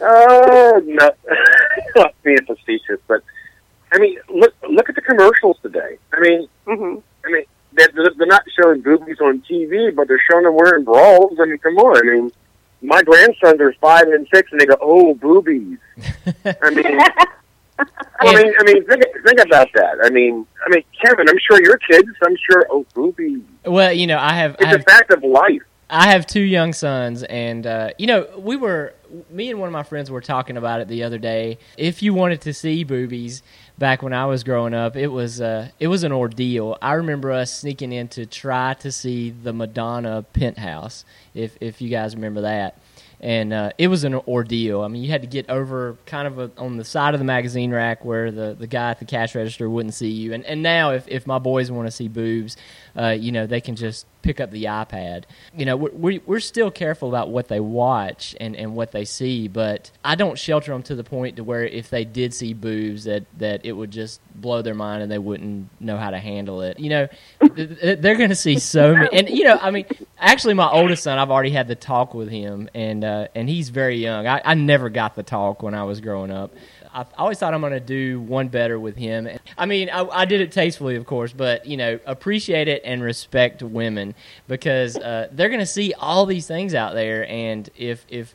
[0.00, 1.10] Oh no,
[1.96, 3.22] not being facetious, but
[3.92, 5.98] I mean, look look at the commercials today.
[6.12, 10.44] I mean, hmm I mean, they're, they're not showing boobies on TV, but they're showing
[10.44, 11.32] them wearing bras.
[11.40, 11.96] I mean, come on.
[11.96, 12.32] I mean,
[12.80, 15.78] my grandsons are five and six, and they go, "Oh, boobies."
[16.62, 16.98] I mean,
[18.20, 19.98] I mean, I mean, think, think about that.
[20.02, 22.08] I mean, I mean, Kevin, I'm sure your kids.
[22.24, 22.66] I'm sure.
[22.70, 23.42] Oh, boobies.
[23.64, 25.62] well, you know, I have I It's have a fact of life.
[25.90, 28.92] I have two young sons, and uh, you know, we were
[29.30, 31.58] me and one of my friends were talking about it the other day.
[31.76, 33.42] If you wanted to see boobies
[33.78, 36.76] back when I was growing up, it was uh, it was an ordeal.
[36.82, 41.04] I remember us sneaking in to try to see the Madonna penthouse.
[41.34, 42.78] If if you guys remember that.
[43.20, 44.82] And uh, it was an ordeal.
[44.82, 47.24] I mean, you had to get over kind of a, on the side of the
[47.24, 50.32] magazine rack where the, the guy at the cash register wouldn't see you.
[50.32, 52.56] And and now, if, if my boys want to see boobs,
[52.96, 55.24] uh, you know, they can just pick up the iPad.
[55.56, 59.06] You know, we're, we- we're still careful about what they watch and, and what they
[59.06, 62.52] see, but I don't shelter them to the point to where if they did see
[62.52, 66.18] boobs, that, that it would just blow their mind and they wouldn't know how to
[66.18, 66.78] handle it.
[66.78, 67.08] You know,
[67.56, 69.08] th- th- they're going to see so many.
[69.14, 69.86] And, you know, I mean,
[70.18, 73.70] actually, my oldest son, I've already had the talk with him, and, uh, and he's
[73.70, 74.26] very young.
[74.26, 76.52] I, I never got the talk when I was growing up.
[76.92, 79.28] I always thought I'm going to do one better with him.
[79.56, 83.02] I mean, I, I did it tastefully, of course, but you know, appreciate it and
[83.02, 84.14] respect women
[84.46, 88.34] because uh, they're going to see all these things out there, and if if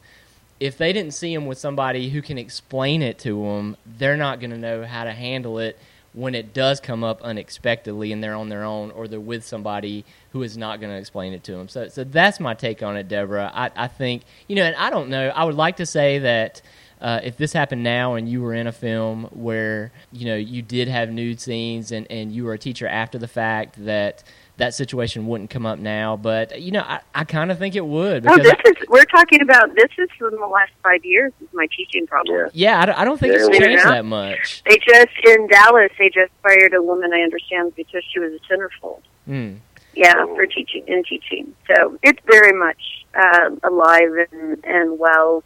[0.59, 4.39] if they didn't see them with somebody who can explain it to them, they're not
[4.39, 5.77] going to know how to handle it
[6.13, 10.05] when it does come up unexpectedly and they're on their own or they're with somebody
[10.31, 11.67] who is not going to explain it to them.
[11.67, 13.51] So, so that's my take on it, Deborah.
[13.53, 16.61] I, I think, you know, and I don't know, I would like to say that
[17.03, 20.61] uh, if this happened now and you were in a film where, you know, you
[20.61, 24.23] did have nude scenes and, and you were a teacher after the fact, that
[24.55, 26.15] that situation wouldn't come up now.
[26.15, 28.25] But, you know, I, I kind of think it would.
[28.25, 31.49] Oh, Because this is we're talking about this is in the last five years is
[31.51, 32.49] my teaching problem.
[32.53, 32.71] Yeah.
[32.71, 34.63] yeah, I don't, I don't think Yeah, it's changed that much.
[34.65, 38.53] They just in Dallas they just fired a woman I understand because she was a
[38.53, 39.01] centerfold.
[39.27, 39.57] Mm.
[39.93, 41.53] Yeah, for teaching in teaching.
[41.67, 45.43] So it's very much uh, alive and and well.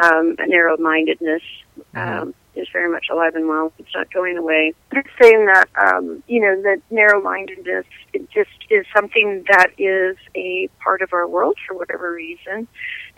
[0.00, 1.42] Um, narrow mindedness
[1.94, 3.72] um, is very much alive and well.
[3.78, 4.74] It's not going away.
[4.94, 7.86] Just saying that um, you know that narrow mindedness
[8.32, 12.68] just is something that is a part of our world for whatever reason.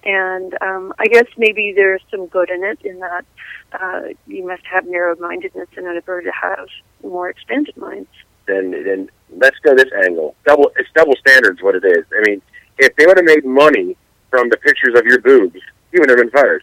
[0.05, 3.25] And um, I guess maybe there's some good in it in that
[3.73, 6.69] uh, you must have narrow mindedness in order to have
[7.03, 8.09] more expanded minds.
[8.47, 10.35] then then let's go this angle.
[10.47, 12.05] Double it's double standards what it is.
[12.16, 12.43] I mean,
[12.79, 13.97] if they would have made money
[14.31, 15.61] from the pictures of your boobs,
[15.93, 16.62] you would have been fired.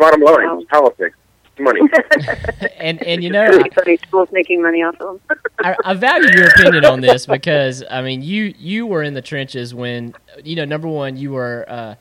[0.00, 0.58] Bottom line, Wow.
[0.60, 1.16] it's politics.
[1.58, 1.80] Money.
[2.78, 4.02] and and you know, It's.
[4.08, 5.38] Schools making money off of them.
[5.62, 9.20] I, I value your opinion on this because I mean you you were in the
[9.20, 11.94] trenches when you know number one you were uh,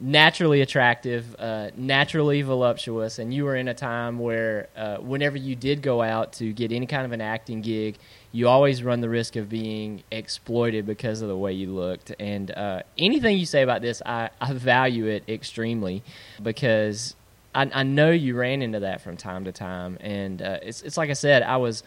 [0.00, 5.54] naturally attractive, uh, naturally voluptuous, and you were in a time where uh, whenever you
[5.56, 7.98] did go out to get any kind of an acting gig,
[8.32, 12.14] you always run the risk of being exploited because of the way you looked.
[12.18, 16.02] And uh, anything you say about this, I, I value it extremely
[16.42, 17.14] because
[17.54, 20.96] I, I know you ran into that from time to time, and uh, it's it's
[20.96, 21.82] like I said, I was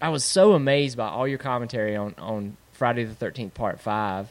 [0.00, 4.28] I was so amazed by all your commentary on on Friday the Thirteenth Part Five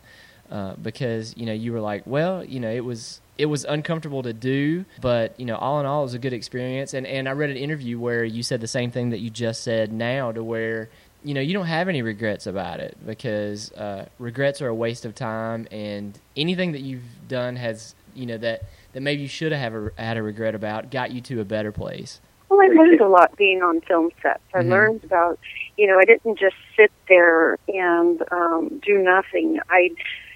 [0.51, 4.21] uh, because you know you were like, well, you know, it was it was uncomfortable
[4.23, 6.93] to do, but you know, all in all, it was a good experience.
[6.93, 9.63] And and I read an interview where you said the same thing that you just
[9.63, 10.89] said now, to where
[11.23, 15.05] you know you don't have any regrets about it because uh, regrets are a waste
[15.05, 18.63] of time, and anything that you've done has you know that
[18.93, 21.71] that maybe you should have a, had a regret about got you to a better
[21.71, 22.21] place.
[22.49, 24.43] Well, I learned a lot being on film sets.
[24.53, 24.69] I Mhm.
[24.69, 25.39] learned about,
[25.75, 29.59] you know, I didn't just sit there and um, do nothing.
[29.69, 29.89] I,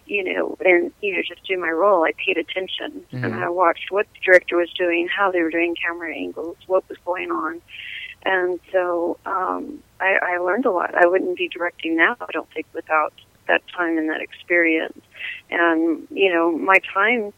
[0.08, 2.04] you know, and you know, just do my role.
[2.04, 3.44] I paid attention and Mhm.
[3.44, 6.98] I watched what the director was doing, how they were doing camera angles, what was
[7.06, 7.62] going on,
[8.24, 10.96] and so um, I, I learned a lot.
[10.96, 13.14] I wouldn't be directing now, I don't think, without
[13.48, 15.00] that time and that experience.
[15.52, 17.32] And you know, my time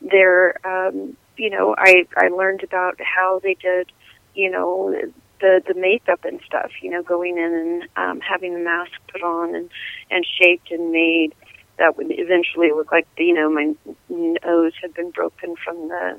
[0.00, 3.90] there, um, you know, I I learned about how they did
[4.34, 4.94] you know
[5.40, 9.22] the the makeup and stuff you know going in and um having the mask put
[9.22, 9.70] on and
[10.10, 11.34] and shaped and made
[11.78, 13.74] that would eventually look like you know my
[14.08, 16.16] nose had been broken from the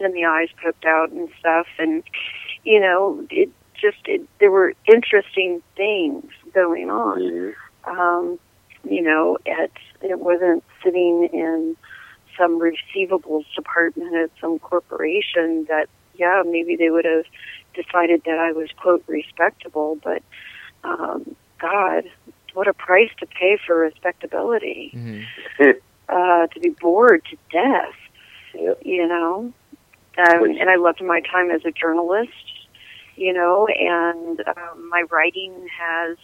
[0.00, 2.02] and the eyes poked out and stuff and
[2.64, 7.54] you know it just it, there were interesting things going on Mhm.
[7.86, 8.38] um,
[8.88, 11.76] you know, it it wasn't sitting in
[12.38, 17.24] some receivables department at some corporation that yeah, maybe they would have
[17.74, 20.22] decided that I was quote respectable, but
[20.84, 22.04] um God,
[22.52, 24.90] what a price to pay for respectability.
[24.94, 25.22] hmm
[26.06, 27.94] Uh to be bored to death,
[28.54, 28.78] Yep.
[28.84, 29.52] you know.
[30.16, 32.30] Um, and I loved my time as a journalist,
[33.16, 36.16] you know, and um, my writing has,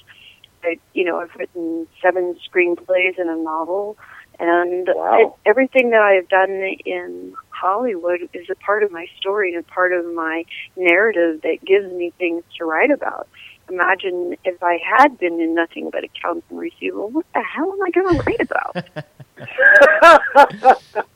[0.62, 3.96] I, you know, I've written seven screenplays and a novel,
[4.40, 5.18] and Wow.
[5.20, 6.50] it, everything that I've done
[6.85, 10.44] in Hollywood is a part of my story and a part of my
[10.76, 13.29] narrative that gives me things to write about.
[13.70, 17.83] Imagine if I had been in nothing but accounts and receivable, what the hell am
[17.87, 18.76] I going to write about?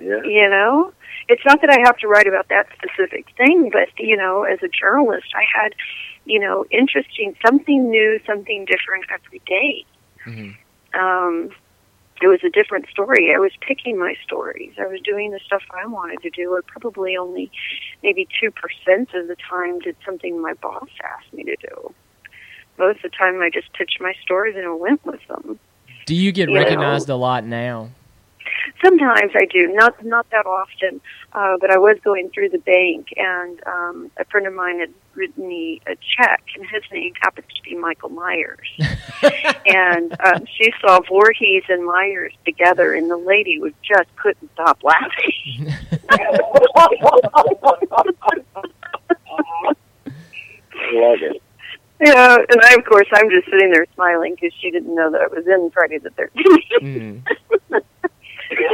[0.00, 0.22] yeah.
[0.22, 0.92] you know
[1.28, 4.58] it's not that i have to write about that specific thing but you know as
[4.62, 5.74] a journalist i had
[6.24, 9.84] you know interesting something new something different every day
[10.24, 10.50] hmm
[10.98, 11.50] um
[12.20, 13.32] it was a different story.
[13.34, 14.72] I was picking my stories.
[14.78, 16.52] I was doing the stuff i wanted to do.
[16.52, 17.50] Or probably only
[18.02, 21.94] maybe two percent of the time did something my boss asked me to do.
[22.78, 25.58] Most of the time i just pitched my stories and I went with them.
[26.06, 26.60] Do you get You know.
[26.62, 27.90] recognized a lot now?
[28.82, 31.00] Sometimes I do, not not that often.
[31.32, 34.92] Uh, but I was going through the bank, and um, a friend of mine had
[35.14, 38.66] written me a check, and his name happens to be Michael Myers.
[39.66, 44.82] and um, she saw Voorhees and Myers together, and the lady was just couldn't stop
[44.82, 45.74] laughing.
[50.92, 51.42] Love it.
[52.00, 55.20] Yeah, and I, of course, I'm just sitting there smiling because she didn't know that
[55.20, 56.80] I was in Friday the 13th.
[56.80, 57.22] Mhm.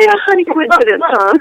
[0.04, 1.34] yeah, funny coincidence, huh?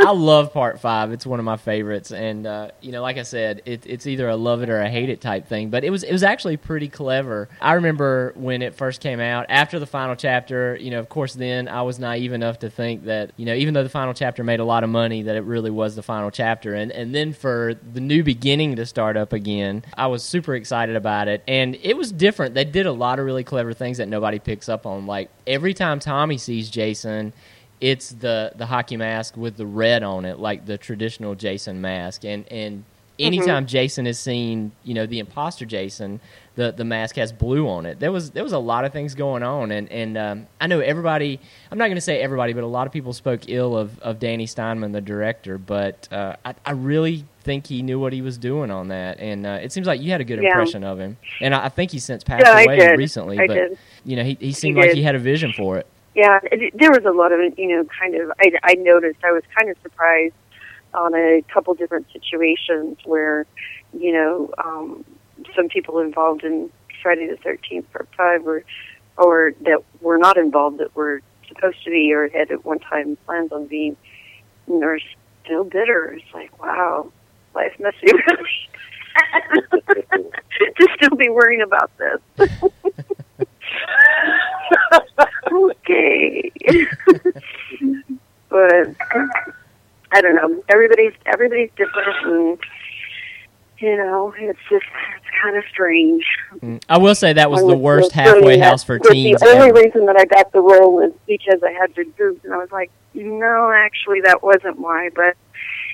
[0.00, 1.10] I love part five.
[1.10, 4.28] It's one of my favorites, and uh, you know, like I said, it, it's either
[4.28, 5.70] a love it or a hate it type thing.
[5.70, 7.48] But it was it was actually pretty clever.
[7.60, 9.46] I remember when it first came out.
[9.48, 13.04] After the final chapter, you know, of course, then I was naive enough to think
[13.04, 15.42] that you know, even though the final chapter made a lot of money, that it
[15.42, 16.74] really was the final chapter.
[16.74, 20.94] And and then for the new beginning to start up again, I was super excited
[20.94, 22.54] about it, and it was different.
[22.54, 25.06] They did a lot of really clever things that nobody picks up on.
[25.06, 27.32] Like every time Tommy sees Jason
[27.80, 32.24] it's the the hockey mask with the red on it, like the traditional Jason mask.
[32.24, 32.84] And and
[33.18, 36.20] anytime Jason is seen, you know, the imposter Jason,
[36.56, 37.98] the the mask has blue on it.
[38.00, 40.80] There was there was a lot of things going on, and and um, I know
[40.80, 41.40] everybody.
[41.70, 44.18] I'm not going to say everybody, but a lot of people spoke ill of of
[44.18, 45.58] Danny Steinmann, the director.
[45.58, 49.46] But uh, I, I really think he knew what he was doing on that, and
[49.46, 50.48] uh, it seems like you had a good Yeah.
[50.48, 51.16] impression of him.
[51.40, 53.78] And I, I think he's since passed Yeah, away recently, I but did.
[54.04, 54.96] you know, he he seemed like did.
[54.96, 55.86] he had a vision for it.
[56.18, 59.30] Yeah, it, there was a lot of, you know, kind of, I, I noticed, I
[59.30, 60.34] was kind of surprised
[60.92, 63.46] on a couple different situations where,
[63.96, 65.04] you know, um,
[65.54, 66.70] some people involved in
[67.04, 68.64] Friday the 13th Part 5 were,
[69.16, 73.16] or that were not involved that were supposed to be or had at one time
[73.24, 73.96] plans on being,
[74.66, 74.98] and they're
[75.44, 76.14] still bitter.
[76.14, 77.12] It's like, wow,
[77.54, 78.68] life must be really,
[80.78, 82.50] to still be worrying about this.
[85.52, 86.52] okay.
[88.48, 88.94] but
[90.12, 90.62] I don't know.
[90.68, 92.58] Everybody's everybody's different, and
[93.78, 96.24] you know, it's just it's kind of strange.
[96.56, 96.82] Mm.
[96.88, 99.80] I will say that was And the worst halfway house for teens The only ever.
[99.80, 102.70] reason that I got the role was because I had big boobs, and I was
[102.72, 105.10] like, no, actually, that wasn't why.
[105.14, 105.36] But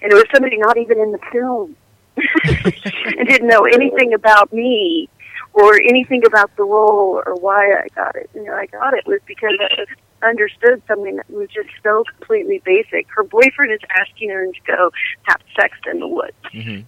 [0.02, 1.76] and it was somebody not even in the film,
[2.16, 5.08] and didn't know anything about me
[5.54, 8.28] or anything about the role or why I got it.
[8.34, 12.60] You know, I got it was because I understood something that was just so completely
[12.64, 13.06] basic.
[13.14, 14.90] Her boyfriend is asking her to go
[15.22, 16.34] have sex in the woods.
[16.52, 16.80] hmm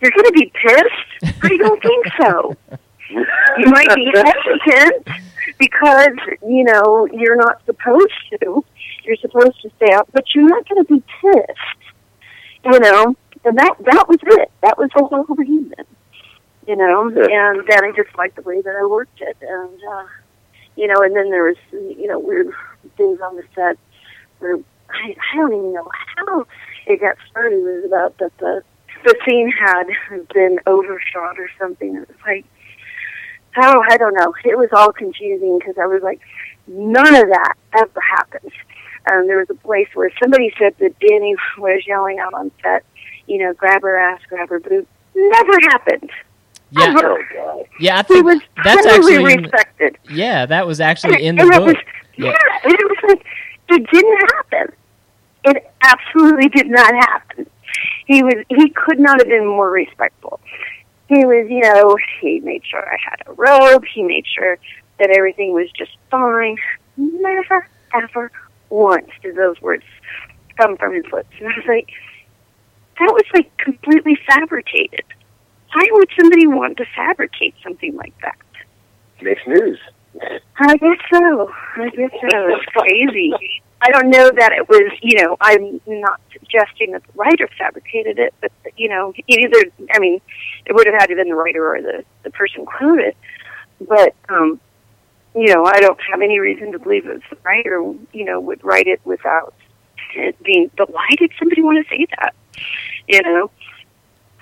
[0.00, 1.42] You're going to be pissed?
[1.42, 2.56] I don't think so.
[3.58, 5.08] you might be hesitant
[5.58, 8.64] because you know you're not supposed to.
[9.04, 11.92] You're supposed to stay out, but you're not going to be pissed.
[12.64, 14.50] You know, and that that was it.
[14.62, 15.72] That was the whole reason.
[16.66, 17.50] You know, Yeah.
[17.50, 20.06] and then I just liked the way that I worked it, and uh,
[20.76, 22.48] you know, and then there was you know weird
[22.96, 23.78] things on the set
[24.38, 24.56] where
[24.90, 26.46] I, I don't even know how
[26.86, 27.58] it got started.
[27.58, 28.62] It was about that the
[29.04, 29.86] the scene had
[30.32, 31.96] been overshot or something.
[31.96, 32.44] It was like,
[33.56, 34.32] oh, I don't know.
[34.44, 36.20] It was all confusing because I was like,
[36.68, 38.52] none of that ever happened.
[39.10, 42.84] Um, there was a place where somebody said that Danny was yelling out on set,
[43.26, 44.86] you know, grab her ass, grab her boob.
[45.16, 46.10] Never happened.
[46.72, 47.64] Yeah, Oh God.
[47.80, 47.94] yeah.
[47.98, 49.34] I He think was that's totally actually
[49.78, 51.66] in, yeah, that was actually in the and book.
[51.66, 51.76] was,
[52.16, 52.26] Yeah.
[52.30, 53.24] yeah, and it was like
[53.68, 54.72] it didn't happen.
[55.44, 57.46] It absolutely did not happen.
[58.06, 60.40] He was he could not have been more respectful.
[61.08, 63.84] He was, you know, he made sure I had a robe.
[63.92, 64.56] He made sure
[64.98, 66.56] that everything was just fine.
[66.96, 68.30] Never, ever
[68.70, 69.84] once did those words
[70.56, 71.28] come from his lips.
[71.38, 71.90] And I was like,
[72.98, 75.04] that was like completely fabricated.
[75.72, 78.36] Why would somebody want to fabricate something like that?
[79.20, 79.78] Makes news.
[80.58, 81.50] I guess so.
[81.76, 82.48] I guess so.
[82.48, 83.32] It's crazy.
[83.80, 88.18] I don't know that it was, you know, I'm not suggesting that the writer fabricated
[88.18, 90.20] it, but, you know, either, I mean,
[90.66, 93.16] it would have had to have been the writer or the, the person quoted.
[93.80, 94.60] But, um,
[95.34, 97.82] you know, I don't have any reason to believe that the writer,
[98.12, 99.54] you know, would write it without
[100.14, 102.34] it being, but why did somebody want to say that?
[103.08, 103.50] You know?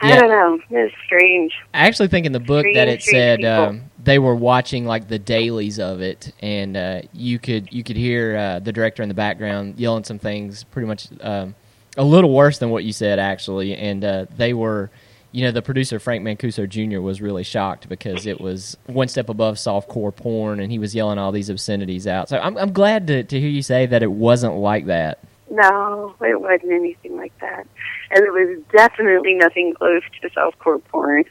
[0.03, 0.21] I Yeah.
[0.21, 0.59] don't know.
[0.71, 1.53] It's strange.
[1.75, 4.87] I actually think in the book that it Strange, strange said um, they were watching
[4.87, 9.03] like the dailies of it, and uh, you could you could hear uh, the director
[9.03, 11.55] in the background yelling some things, pretty much um,
[11.97, 14.91] a little worse than what you said actually, and uh, they were.
[15.33, 17.01] You know, the producer Frank Mancuso Jr.
[17.01, 21.19] was really shocked because it was one step above softcore porn, and he was yelling
[21.19, 22.29] all these obscenities out.
[22.29, 25.21] So I'm, I'm glad to, to hear you say that it wasn't like that.
[25.51, 27.67] No, it wasn't anything like that.
[28.11, 31.25] And it was definitely nothing close to softcore porn.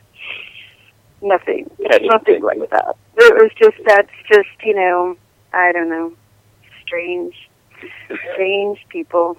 [1.21, 1.69] Nothing.
[1.79, 2.95] Nothing like that.
[3.17, 5.17] It was just, that's just, you know,
[5.53, 6.13] I don't know,
[6.81, 7.33] strange,
[8.33, 9.37] strange people.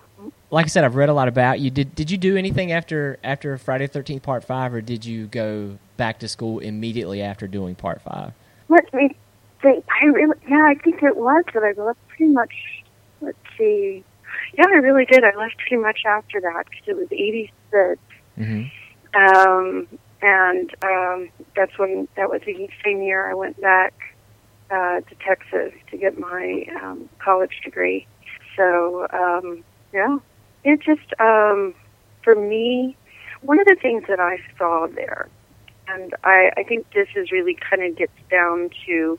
[0.50, 1.70] Like I said, I've read a lot about you.
[1.70, 5.26] Did did you do anything after after Friday the Thirteenth Part Five, or did you
[5.26, 8.32] go back to school immediately after doing Part Five?
[8.68, 9.16] Let me
[9.62, 9.84] think.
[10.02, 12.52] I really, yeah, I think it was that I left pretty much,
[13.20, 14.04] let's see.
[14.56, 15.24] Yeah, I really did.
[15.24, 17.98] I left pretty much after that because it was 86.
[18.38, 18.66] Mm-hmm.
[19.14, 19.88] Um,
[20.22, 23.94] and um, that's when that was the same year I went back
[24.70, 28.06] uh, to Texas to get my um, college degree.
[28.56, 30.18] So um, yeah,
[30.64, 31.74] it just um,
[32.22, 32.96] for me,
[33.40, 35.28] one of the things that I saw there,
[35.88, 39.18] and I, I think this is really kind of gets down to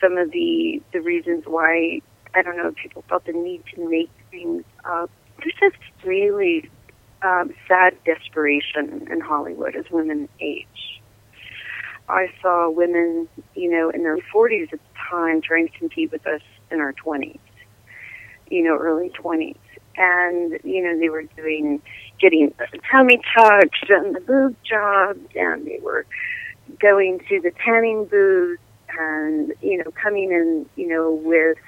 [0.00, 2.00] some of the the reasons why
[2.34, 5.10] I don't know people felt the need to make things up.
[5.38, 6.68] There's this really
[7.22, 11.00] um, sad desperation in Hollywood as women age.
[12.08, 16.26] I saw women, you know, in their 40s at the time trying to compete with
[16.26, 17.38] us in our 20s,
[18.50, 19.56] you know, early 20s.
[19.96, 21.82] And, you know, they were doing,
[22.20, 26.06] getting the tummy tucks and the boob jobs, and they were
[26.80, 28.60] going to the tanning booth
[28.96, 31.58] and, you know, coming in, you know, with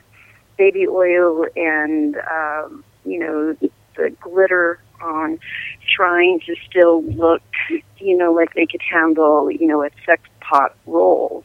[0.60, 3.56] baby oil and, um, you know,
[3.96, 5.38] the glitter on
[5.96, 7.40] trying to still look,
[7.96, 11.42] you know, like they could handle, you know, a sex pot role.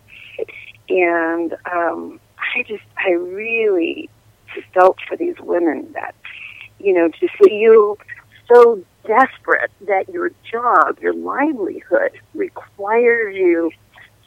[0.90, 4.10] And um, I just, I really
[4.74, 6.14] felt for these women that,
[6.80, 7.98] you know, to see you
[8.52, 13.72] so desperate that your job, your livelihood requires you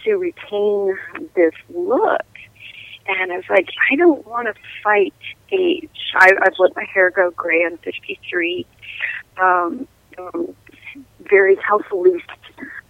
[0.04, 0.96] to retain
[1.36, 2.22] this look.
[3.08, 5.14] And I was like, I don't want to fight
[5.50, 5.88] age.
[6.14, 7.64] I, I've let my hair go gray.
[7.64, 8.66] I'm 53
[9.40, 10.54] um, um,
[11.28, 12.22] very healthily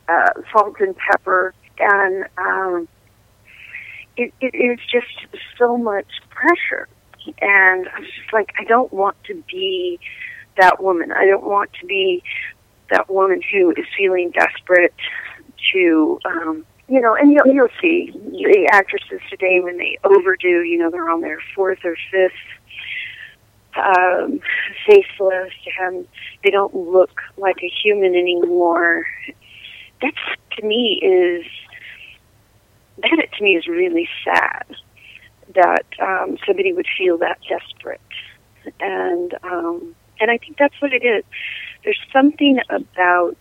[0.08, 2.88] uh, salt and pepper, and um,
[4.16, 5.06] it, it is just
[5.58, 6.88] so much pressure.
[7.40, 10.00] And I was just like, I don't want to be
[10.56, 11.12] that woman.
[11.12, 12.22] I don't want to be
[12.90, 14.94] that woman who is feeling desperate
[15.72, 20.78] to, um, you know, and you'll, you'll see the actresses today when they overdo, you
[20.78, 22.32] know, they're on their fourth or fifth
[23.76, 24.40] um,
[24.86, 26.06] faceless and
[26.42, 29.06] they don't look like a human anymore.
[30.00, 30.16] That's
[30.56, 31.44] to me is
[33.02, 34.64] that to me is really sad
[35.54, 38.00] that um, somebody would feel that desperate,
[38.80, 41.24] and um, and I think that's what it is.
[41.84, 43.36] There's something about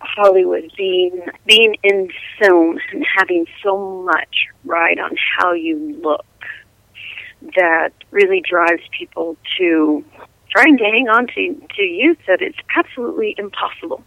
[0.00, 6.24] Hollywood being being in film and having so much right on how you look
[7.56, 10.04] that really drives people to
[10.50, 14.02] trying to hang on to to youth that it's absolutely impossible.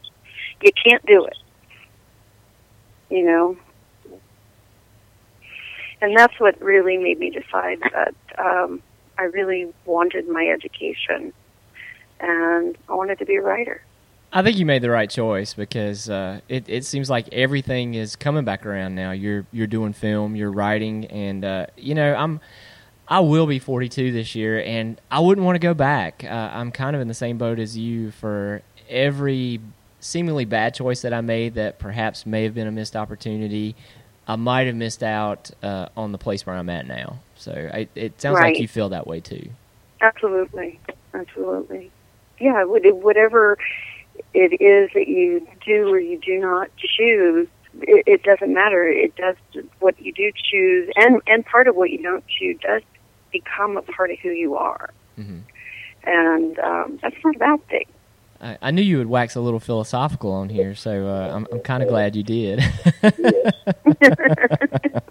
[0.61, 1.37] You can't do it.
[3.09, 3.57] You know.
[6.01, 8.81] And that's what really made me decide that um,
[9.19, 11.31] I really wanted my education
[12.19, 13.83] and I wanted to be a writer.
[14.33, 18.15] I think you made the right choice because uh, it it seems like everything is
[18.15, 19.11] coming back around now.
[19.11, 22.39] You're you're doing film, you're writing, and uh, you know I'm
[23.09, 26.23] I will be 42 this year, and I wouldn't want to go back.
[26.23, 29.59] Uh, I'm kind of in the same boat as you for every
[29.99, 33.75] seemingly bad choice that I made that perhaps may have been a missed opportunity.
[34.27, 37.19] I might have missed out uh, on the place where I'm at now.
[37.35, 38.53] So I, it sounds Right.
[38.53, 39.49] like you feel that way too.
[39.99, 40.79] Absolutely,
[41.13, 41.91] absolutely.
[42.39, 43.57] Yeah, whatever
[44.33, 47.47] it is that you do or you do not choose,
[47.81, 48.87] it, it doesn't matter.
[48.87, 49.35] It does
[49.79, 52.81] what you do choose, and and part of what you don't choose does
[53.31, 55.39] become a part of who you are, hmm
[56.03, 57.85] and um, that's not a bad thing.
[58.41, 61.59] I, I knew you would wax a little philosophical on here, so uh, I'm, I'm
[61.59, 62.63] kind of glad you did.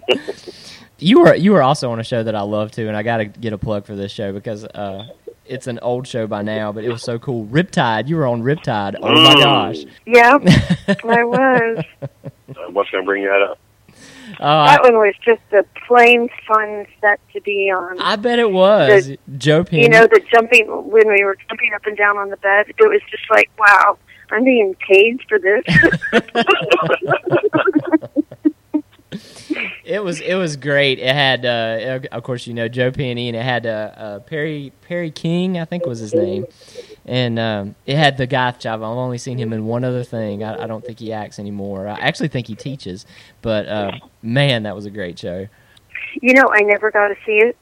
[0.98, 3.18] you were you were also on a show that I love too, and I got
[3.18, 5.06] to get a plug for this show because uh,
[5.50, 7.46] it's an old show by now, but it was so cool.
[7.46, 8.96] Riptide, you were on Riptide.
[9.02, 9.40] Oh my Mm.
[9.40, 9.78] gosh!
[10.06, 10.38] Yeah,
[11.04, 11.84] I was.
[12.02, 12.06] Uh,
[12.70, 13.58] what's going to bring that up?
[14.38, 18.00] Oh, That one was just a plain fun set to be on.
[18.00, 19.82] I bet it was Joe Penny.
[19.82, 22.76] you know, the jumping when we were jumping up and down on the bed, it
[22.78, 23.98] was just like, wow,
[24.30, 25.64] I'm being paid for this.
[29.84, 31.00] It was it was great.
[31.00, 34.72] It had, uh, of course, you know Joe Penny, and it had uh, uh, Perry
[34.82, 36.46] Perry King, I think was his name,
[37.04, 38.52] and um, it had the guy.
[38.52, 40.44] which I've only seen him in one other thing.
[40.44, 41.88] I, I don't think he acts anymore.
[41.88, 43.04] I actually think he teaches,
[43.42, 43.90] but uh,
[44.22, 45.48] man, that was a great show.
[46.22, 47.56] you know, I never got to see it.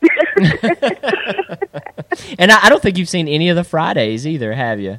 [2.38, 4.98] And I, I don't think you've seen any of the Fridays either, have you?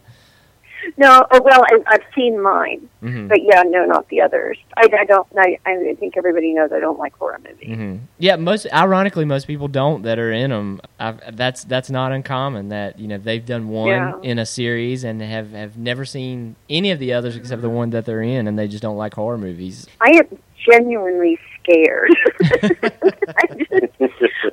[0.97, 4.57] No, oh, well, I, I've seen mine, hmm but yeah, no, not the others.
[4.77, 5.27] I, I don't.
[5.37, 7.75] I, I think everybody knows I don't like horror movies.
[7.75, 10.81] hmm Yeah, most ironically, most people don't that are in them.
[10.99, 12.69] I've, that's that's not uncommon.
[12.69, 14.13] That you know they've done one Yeah.
[14.23, 17.89] in a series and have have never seen any of the others except the one
[17.91, 19.87] that they're in, and they just don't like horror movies.
[20.01, 20.37] I am
[20.69, 21.37] genuinely
[21.69, 22.15] scared.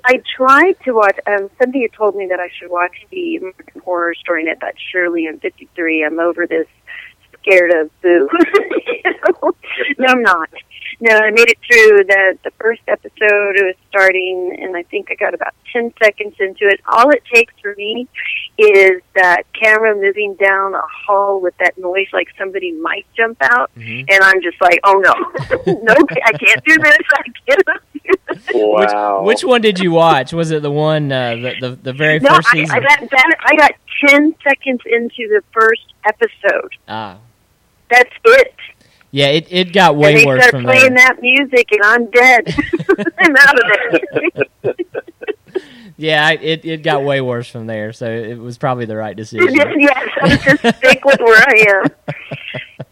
[0.04, 1.18] I, tried to watch.
[1.26, 4.54] Um, somebody had told me that I should watch the American Horror Story, and I
[4.54, 6.04] thought, surely I'm 53.
[6.04, 6.66] I'm over this
[7.40, 8.28] scared of boo.
[9.98, 10.50] No, I'm not.
[11.00, 13.56] No, I made it through the the first episode.
[13.56, 16.80] It was starting, and I think I got about ten seconds into it.
[16.86, 18.08] All it takes for me
[18.59, 23.70] is that camera moving down a hall with that noise, like somebody might jump out,
[23.76, 24.07] Mhm.
[24.11, 25.12] and I'm just like, oh no,
[25.82, 25.94] no,
[26.24, 26.98] I can't do this.
[27.12, 27.68] I can't.
[28.54, 29.22] Wow.
[29.22, 30.32] Which, which one did you watch?
[30.32, 32.76] Was it the one uh, the, the the very No, first I, season?
[32.76, 33.34] I got that.
[33.44, 33.72] I got
[34.09, 36.70] ten seconds into the first episode.
[36.88, 37.18] ah,
[37.90, 38.54] That's it.
[39.11, 41.07] yeah, it it got and way they worse start from playing there.
[41.09, 42.54] that music, and I'm dead.
[43.18, 44.74] I'm out of there.
[45.96, 47.92] Yeah, I- it it got way worse from there.
[47.92, 49.54] So it was probably the right decision.
[49.78, 51.84] yes, I'm just stick with where I am.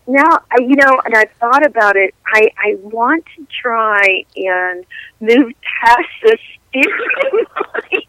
[0.06, 2.14] Now, I, you know, and I've thought about it.
[2.26, 4.84] I I want to try and
[5.20, 5.52] move
[5.82, 6.40] past this
[6.72, 7.46] theory.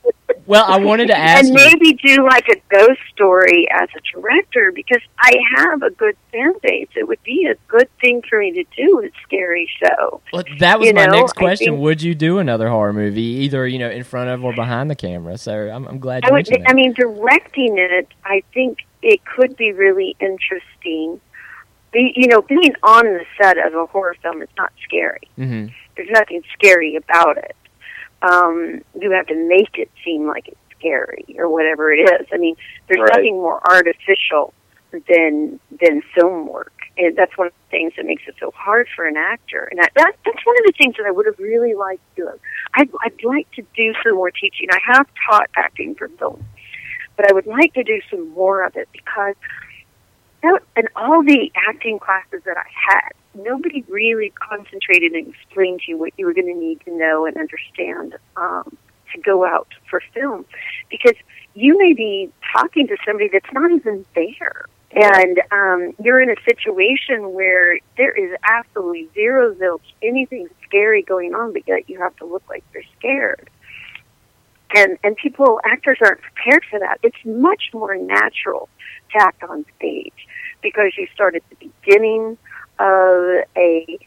[0.48, 4.72] Well, I wanted to ask and maybe do like a ghost story as a director
[4.72, 6.88] because I have a good fan base.
[6.96, 10.22] It would be a good thing for me to do a scary show.
[10.32, 11.70] Well, that was You my know, next question.
[11.74, 14.91] think- Would you do another horror movie, either you know in front of or behind
[14.91, 15.38] the camera?
[15.39, 16.46] So I'm, I'm glad you I would.
[16.46, 16.70] that.
[16.70, 21.20] I mean, directing it, I think it could be really interesting.
[21.91, 25.22] Be, you know, being on the set of a horror film is not scary.
[25.38, 27.56] hmm There's nothing scary about it.
[28.28, 32.28] Um, you have to make it seem like it's scary or whatever it is.
[32.34, 32.55] I mean,
[32.88, 33.11] there's Right.
[33.17, 34.53] nothing more artificial
[35.07, 38.88] than than film work, and that's one of the things that makes it so hard
[38.95, 39.67] for an actor.
[39.69, 42.23] And that, that that's one of the things that I would have really liked to
[42.23, 42.30] do.
[42.76, 44.67] I'd, I'd like to do some more teaching.
[44.71, 46.45] I have taught acting for film,
[47.17, 49.36] but I would like to do some more of it because
[50.46, 55.91] that, in all the acting classes that I had, nobody really concentrated and explained to
[55.91, 58.78] you what you were going to need to know and understand um,
[59.14, 60.46] to go out for film,
[60.89, 61.16] because
[61.54, 64.66] you may be talking to somebody that's not even there.
[64.91, 71.34] And um, you're in a situation where there is absolutely zero zilch anything scary going
[71.34, 73.50] on, but yet you have to look like you're scared.
[74.74, 76.97] And and people actors aren't prepared for that.
[77.03, 78.70] It's much more natural
[79.11, 80.28] to act on stage
[80.61, 82.38] because you start at the beginning
[82.80, 83.99] of a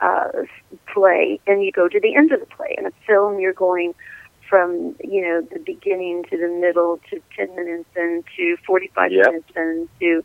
[0.00, 0.28] uh,
[0.92, 2.74] play and you go to the end of the play.
[2.78, 3.94] In a film, you're going
[4.48, 9.26] from you know the beginning to the middle to ten minutes into forty five Yep.
[9.26, 10.24] minutes into,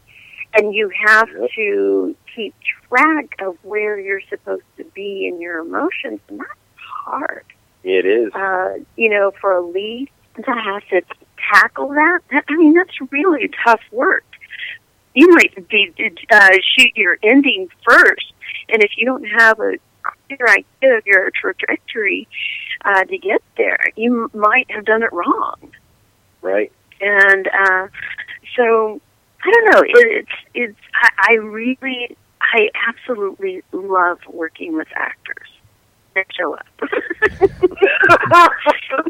[0.56, 1.50] and you have Yep.
[1.56, 2.54] to keep
[2.90, 6.50] track of where you're supposed to be in your emotions, and that's
[7.04, 7.46] hard.
[7.84, 8.34] It is.
[8.34, 11.02] Uh, you know, for a lead to have to
[11.52, 14.24] tackle that, that I mean, that's really tough work.
[15.14, 15.94] You might be
[16.32, 18.34] uh, shoot your ending first,
[18.70, 19.74] and if you don't have a
[20.04, 22.30] clear idea of your trajectory
[22.86, 25.72] uh, to get there, you might have done it wrong.
[26.42, 26.72] Right.
[27.02, 27.88] And uh,
[28.56, 29.02] so,
[29.44, 29.82] I don't know.
[29.82, 30.80] It, it's it's.
[30.96, 35.51] I, I really, I absolutely love working with actors
[36.38, 36.66] show up.
[36.82, 36.90] if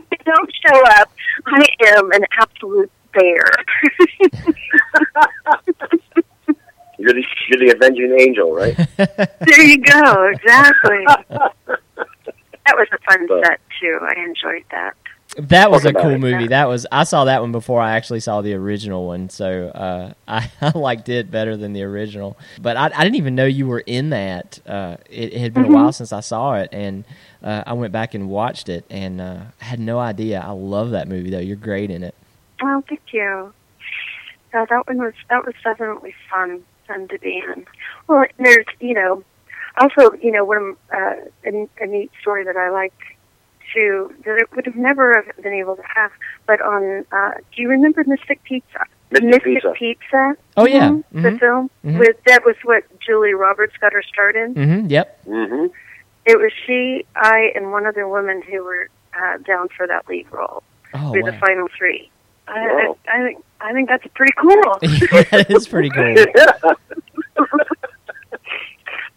[0.09, 1.09] they don't show up,
[1.47, 3.45] I am an absolute bear.
[6.97, 8.75] You're the, you're the avenging angel, right?
[8.97, 10.29] there you go.
[10.33, 11.05] Exactly.
[12.67, 13.97] That was a fun But- set too.
[14.01, 14.93] I enjoyed that.
[15.37, 16.47] That was a cool movie.
[16.47, 20.13] That was I saw that one before I actually saw the original one, so uh,
[20.27, 22.37] I, I liked it better than the original.
[22.61, 24.59] But I, I didn't even know you were in that.
[24.67, 25.69] Uh, it, it had been Mhm.
[25.69, 27.05] a while since I saw it, and
[27.41, 30.41] uh, I went back and watched it, and uh, I had no idea.
[30.45, 31.39] I love that movie though.
[31.39, 32.13] You're great in it.
[32.61, 33.53] Oh, thank you.
[34.53, 37.65] Yeah, that one was that was definitely fun fun to be in.
[38.07, 39.23] Well, there's you know,
[39.77, 41.13] also you know, one uh,
[41.45, 42.93] a, a neat story that I like
[43.73, 46.11] to that it would have never have been able to have.
[46.47, 48.85] But on, uh, do you remember Mystic Pizza?
[49.11, 49.73] Mystic Pizza.
[49.77, 50.35] Pizza.
[50.57, 50.89] Oh, yeah.
[50.89, 51.39] Mhm, the Mhm.
[51.39, 51.99] film Mhm.
[51.99, 54.53] with that was what Julia Roberts got her start in.
[54.55, 54.87] Mm-hmm.
[54.87, 55.25] Yep.
[55.25, 55.65] Mm-hmm.
[56.25, 60.25] It was she, I, and one other woman who were uh, down for that lead
[60.31, 60.63] role.
[60.93, 62.09] Oh We're the final three.
[62.47, 62.97] I, Wow.
[63.07, 64.77] I, I think I think that's pretty cool.
[65.31, 66.15] that is pretty cool.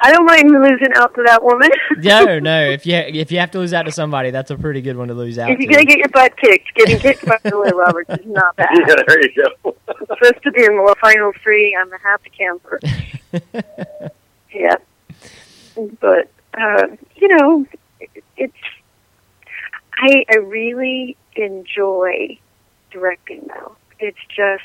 [0.04, 1.70] I don't mind losing out to that woman.
[1.98, 2.68] No, no.
[2.70, 5.08] If you if you have to lose out to somebody, that's a pretty good one
[5.08, 5.74] to lose out to if you're to.
[5.76, 8.68] gonna get your butt kicked, getting kicked by Julia Roberts is not bad.
[8.86, 9.32] yeah, there you
[9.62, 9.74] go.
[10.00, 11.74] supposed to be in the final three.
[11.80, 12.78] I'm a happy camper.
[14.52, 14.76] Yeah,
[16.00, 16.86] but uh,
[17.16, 17.66] you know,
[17.98, 18.54] it- it's
[19.94, 22.38] I I really enjoy
[22.92, 23.76] directing though.
[23.98, 24.62] It's just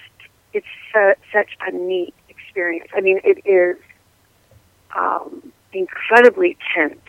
[0.54, 2.90] it's su- such a neat experience.
[2.96, 3.78] I mean, it is
[4.96, 7.00] um, incredibly tense.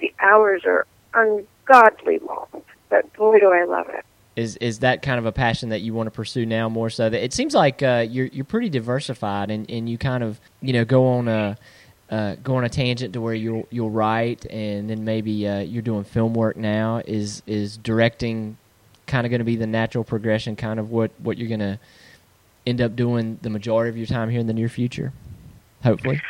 [0.00, 4.04] The hours are ungodly long, but boy, do I love it.
[4.34, 7.08] is is that kind of a passion that you want to pursue now more so
[7.08, 10.72] that it seems like uh, you're you're pretty diversified and, and you kind of you
[10.72, 11.56] know go on a
[12.10, 15.82] uh, go on a tangent to where you'll you'll write and then maybe uh, you're
[15.82, 18.56] doing film work now is is directing
[19.06, 21.78] kind of going to be the natural progression kind of what what you're going to
[22.66, 25.12] end up doing the majority of your time here in the near future
[25.82, 26.20] hopefully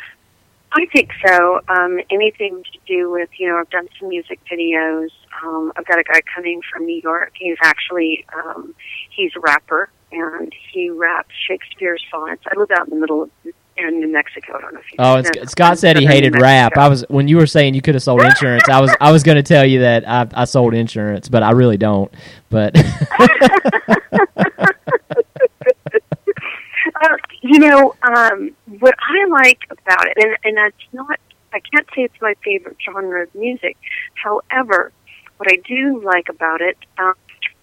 [0.75, 1.59] I think so.
[1.69, 5.09] Um, anything to do with, you know, I've done some music videos.
[5.43, 7.33] Um, I've got a guy coming from New York.
[7.35, 8.73] He's actually, um,
[9.11, 12.43] he's a rapper and he raps Shakespeare sonnets.
[12.47, 13.29] I live out in the middle of
[13.75, 14.57] in New Mexico.
[14.57, 15.23] I don't know if you Oh, know.
[15.23, 16.77] Sc- Scott said he hated rap.
[16.77, 18.69] I was when you were saying you could have sold insurance.
[18.69, 21.51] I was I was going to tell you that I, I sold insurance, but I
[21.51, 22.13] really don't.
[22.51, 22.75] But
[27.43, 31.19] you know, um, what I like about it, and, and that's not,
[31.53, 33.77] I can't say it's my favorite genre of music.
[34.15, 34.91] However,
[35.37, 37.13] what I do like about it, um,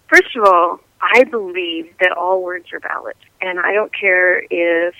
[0.08, 3.16] first of all, I believe that all words are valid.
[3.40, 4.94] And I don't care if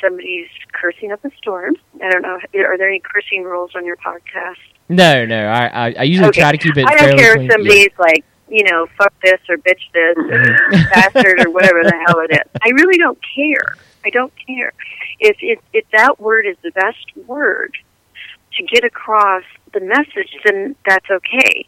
[0.00, 1.74] somebody's cursing up a storm.
[2.02, 4.56] I don't know, are there any cursing rules on your podcast?
[4.88, 6.40] no, no, I I, I usually Okay.
[6.40, 6.86] try to keep it.
[6.86, 7.46] I don't care clean.
[7.46, 10.90] if somebody's like, you know, fuck this or bitch this or mm-hmm.
[10.90, 12.60] bastard or whatever the hell it is.
[12.62, 13.76] I really don't care.
[14.04, 14.74] I don't care.
[15.18, 17.74] If if if that word is the best word
[18.58, 21.66] to get across the message, then that's okay.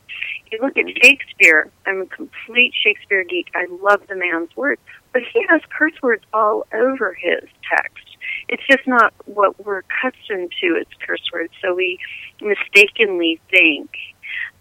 [0.53, 1.71] You look at Shakespeare.
[1.87, 3.51] I'm a complete Shakespeare geek.
[3.55, 4.83] I love the man's words,
[5.15, 8.05] but he has curse words all over his text.
[8.49, 11.53] It's just not what we're accustomed to as curse words.
[11.63, 11.99] So we
[12.43, 13.91] mistakenly think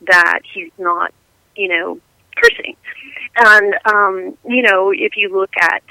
[0.07, 1.13] that he's not,
[1.57, 1.99] you know,
[2.43, 2.75] cursing.
[3.35, 5.83] And um, you know, if you look at,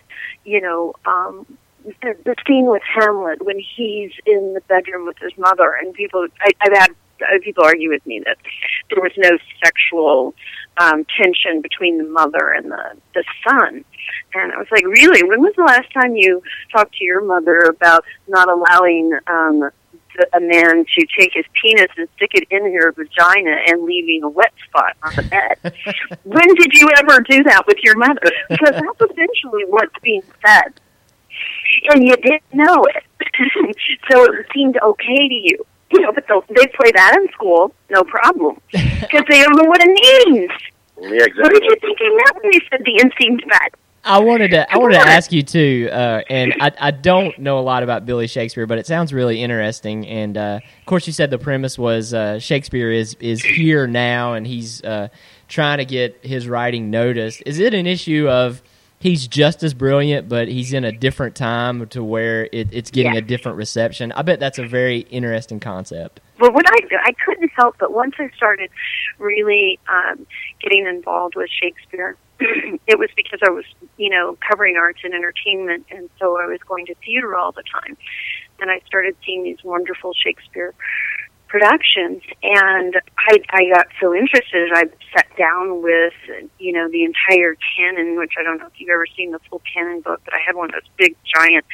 [0.44, 1.46] you know, um,
[1.84, 6.26] the, the scene with Hamlet when he's in the bedroom with his mother, and people,
[6.40, 6.90] I, I've had
[7.22, 8.38] uh, people argue with me that
[8.90, 10.34] there was no sexual
[10.78, 13.84] um, tension between the mother and the the son.
[14.34, 15.22] And I was like, really?
[15.22, 16.42] When was the last time you
[16.72, 19.70] talked to your mother about not allowing um,
[20.32, 24.28] a man to take his penis and stick it in her vagina and leaving a
[24.28, 25.74] wet spot on the bed.
[26.24, 28.32] when did you ever do that with your mother?
[28.48, 30.80] Because that's essentially what's being said.
[31.90, 33.04] And you didn't know it.
[34.10, 35.64] so it seemed okay to you.
[35.90, 38.60] You know, but they play that in school, no problem.
[39.02, 40.50] Because they don't know what it means.
[40.96, 41.42] Yeah, exactly.
[41.42, 43.70] What did you think it meant when they said the enseamed bed?
[44.04, 47.58] I wanted to I wanted to ask you too, uh, and I, I don't know
[47.58, 50.06] a lot about Billy Shakespeare, but it sounds really interesting.
[50.08, 54.34] And uh, of course, you said the premise was uh, Shakespeare is is here now,
[54.34, 55.08] and he's uh,
[55.46, 57.42] trying to get his writing noticed.
[57.46, 58.60] Is it an issue of
[58.98, 63.12] he's just as brilliant, but he's in a different time to where it, it's getting
[63.12, 63.18] Yeah.
[63.18, 64.10] a different reception?
[64.12, 66.18] I bet that's a very interesting concept.
[66.38, 68.70] But what I I couldn't help but once I started
[69.18, 70.26] really um,
[70.60, 72.16] getting involved with Shakespeare,
[72.86, 73.64] it was because I was
[73.96, 77.64] you know covering arts and entertainment, and so I was going to theater all the
[77.64, 77.96] time,
[78.60, 80.74] and I started seeing these wonderful Shakespeare
[81.48, 84.70] productions, and I I got so interested.
[84.74, 84.84] I
[85.14, 86.14] sat down with
[86.58, 89.62] you know the entire canon, which I don't know if you've ever seen the full
[89.72, 91.64] canon book, but I had one of those big giant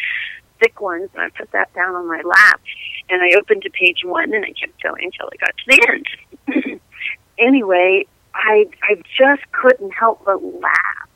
[0.61, 2.61] thick ones, and I put that down on my lap,
[3.09, 6.59] and I opened to page one, and I kept going until I got to the
[6.59, 6.81] end.
[7.39, 11.09] anyway, I I just couldn't help but laugh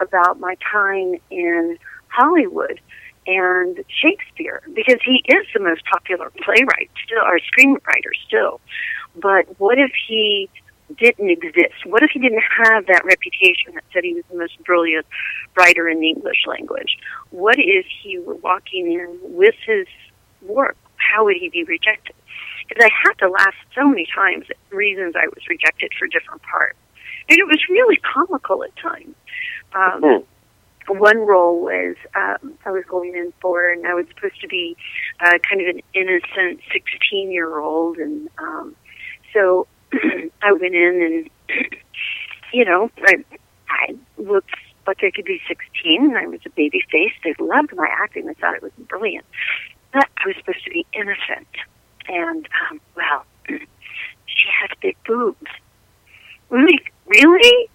[0.00, 1.78] about my time in
[2.08, 2.80] Hollywood
[3.26, 8.60] and Shakespeare because he is the most popular playwright still or screenwriter still.
[9.16, 10.48] But what if he
[10.96, 11.84] didn't exist?
[11.84, 15.06] What if he didn't have that reputation that said he was the most brilliant
[15.56, 16.96] writer in the English language?
[17.30, 19.86] What if he were walking in with his
[20.42, 20.76] work?
[20.96, 22.14] How would he be rejected?
[22.68, 26.42] Because I had to laugh so many times at reasons I was rejected for different
[26.42, 26.78] parts.
[27.28, 29.14] And it was really comical at times.
[29.74, 30.24] Um,
[30.88, 34.76] one role was um, I was going in for, and I was supposed to be
[35.20, 38.74] uh, kind of an innocent 16 year old, and um,
[39.32, 39.66] so
[40.42, 41.58] I went in and
[42.52, 43.24] you know I
[43.68, 44.54] I looked
[44.86, 47.12] like I could be 16, and I was a baby face.
[47.22, 49.26] They loved my acting; they thought it was brilliant.
[49.92, 51.48] But I was supposed to be innocent,
[52.08, 55.46] and um, well, she had big boobs.
[56.50, 57.68] Really, really?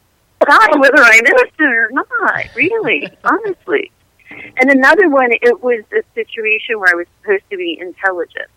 [0.45, 2.55] I whether I'm innocent or not.
[2.55, 3.91] Really, honestly.
[4.29, 8.49] And another one, it was a situation where I was supposed to be intelligent.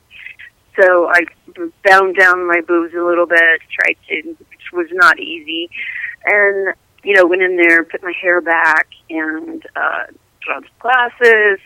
[0.81, 1.25] So I
[1.85, 5.71] bound down my boobs a little bit, tried to, which was not easy.
[6.25, 10.05] And, you know, went in there, put my hair back, and uh,
[10.47, 11.61] some glasses,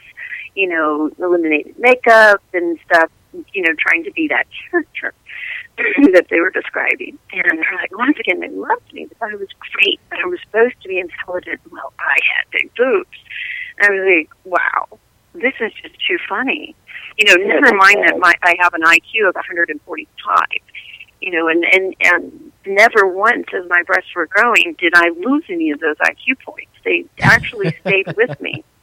[0.55, 3.11] you know, eliminated makeup and stuff,
[3.53, 5.15] you know, trying to be that character
[6.13, 7.19] that they were describing.
[7.33, 9.07] And they're like, once again, they loved me.
[9.07, 10.01] They thought it was great.
[10.13, 11.61] I was supposed to be intelligent.
[11.71, 13.19] Well, I had big boobs.
[13.79, 14.99] And I was like, wow,
[15.35, 16.75] this is just too funny.
[17.19, 20.39] You know, never mind that my I have an IQ of 145.
[21.21, 25.45] You know, and and and never once as my breasts were growing did I lose
[25.49, 26.73] any of those IQ points.
[26.85, 28.65] They actually stayed with me.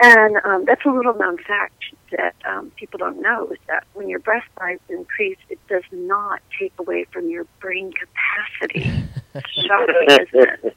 [0.00, 1.82] And um, that's a little known fact
[2.16, 6.40] that um, people don't know is that when your breast size increase, it does not
[6.58, 8.90] take away from your brain capacity.
[9.66, 10.76] Shocking, isn't it?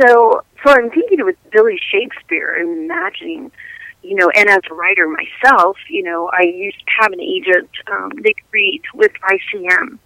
[0.00, 3.52] So, so I'm thinking it was Billy Shakespeare and imagining,
[4.02, 7.70] you know, and as a writer myself, you know, I used to have an agent,
[7.90, 9.98] um, Nick Reed with ICM.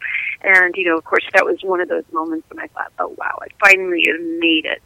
[0.42, 3.14] And, you know, of course, that was one of those moments when I thought, oh,
[3.16, 4.82] wow, I finally have made it.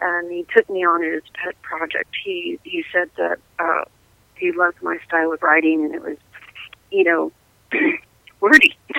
[0.00, 2.14] And he took me on his pet project.
[2.24, 3.84] He, he said that, uh,
[4.38, 6.16] he loved my style of writing and it was,
[6.90, 7.32] you know,
[8.40, 8.76] wordy.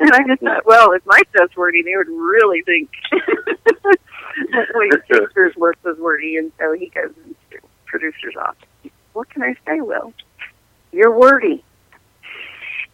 [0.00, 2.90] and I just thought, well, if my stuff's wordy, they would really think
[4.74, 6.36] William Shakespeare's work was wordy.
[6.36, 8.68] And so he goes into producer's office.
[9.12, 10.12] What can I say, Will?
[10.90, 11.64] You're wordy.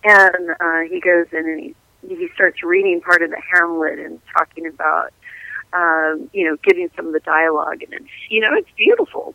[0.04, 1.74] And uh, he goes in and he
[2.06, 5.12] he starts reading part of the Hamlet and talking about,
[5.72, 9.34] um, you know, giving some of the dialogue, and it's you know it's beautiful.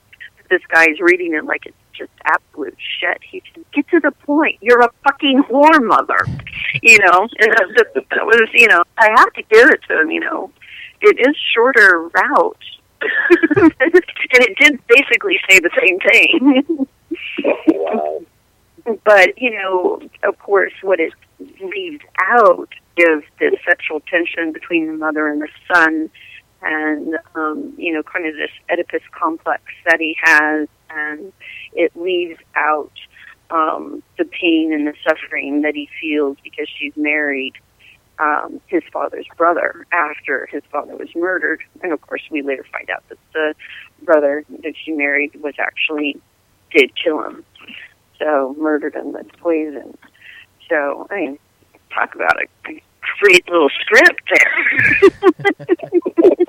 [0.53, 3.17] This guy's reading it like it's just absolute shit.
[3.23, 4.59] He said, "Get to the point.
[4.61, 6.25] You're a fucking whore, mother."
[6.81, 10.01] You know, and that, that, that was you know I have to give it to
[10.01, 10.09] him.
[10.09, 10.51] You know,
[11.01, 12.57] it is shorter route.
[13.57, 13.73] and
[14.31, 16.87] it did basically say the same thing.
[17.67, 18.21] wow.
[19.05, 21.13] but you know, of course, what it
[21.61, 26.09] leaves out is the sexual tension between the mother and the son,
[26.63, 31.33] and um, you know, kind of this Oedipus complex that he has, and
[31.73, 32.91] it leaves out
[33.51, 37.53] um, the pain and the suffering that he feels because she's married
[38.19, 42.89] um, his father's brother after his father was murdered, and of course, we later find
[42.89, 43.55] out that the
[44.03, 46.19] brother that she married was actually
[46.71, 47.43] did kill him.
[48.19, 49.13] So murdered him.
[49.13, 49.97] with poison.
[50.69, 51.39] So I mean,
[51.93, 52.81] talk about a, a
[53.19, 54.63] great little script there.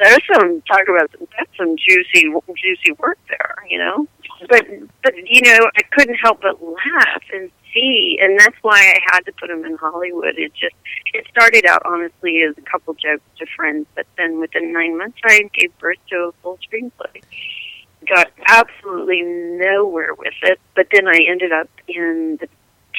[0.00, 4.08] There's some talk about that's some juicy juicy work there, you know.
[4.48, 4.66] But
[5.02, 9.20] but you know, I couldn't help but laugh and see, and that's why I had
[9.26, 10.38] to put him in Hollywood.
[10.38, 10.74] It just
[11.12, 15.18] it started out honestly as a couple jokes to friends, but then within nine months,
[15.22, 17.22] I gave birth to a full screenplay.
[18.08, 22.48] Got absolutely nowhere with it, but then I ended up in the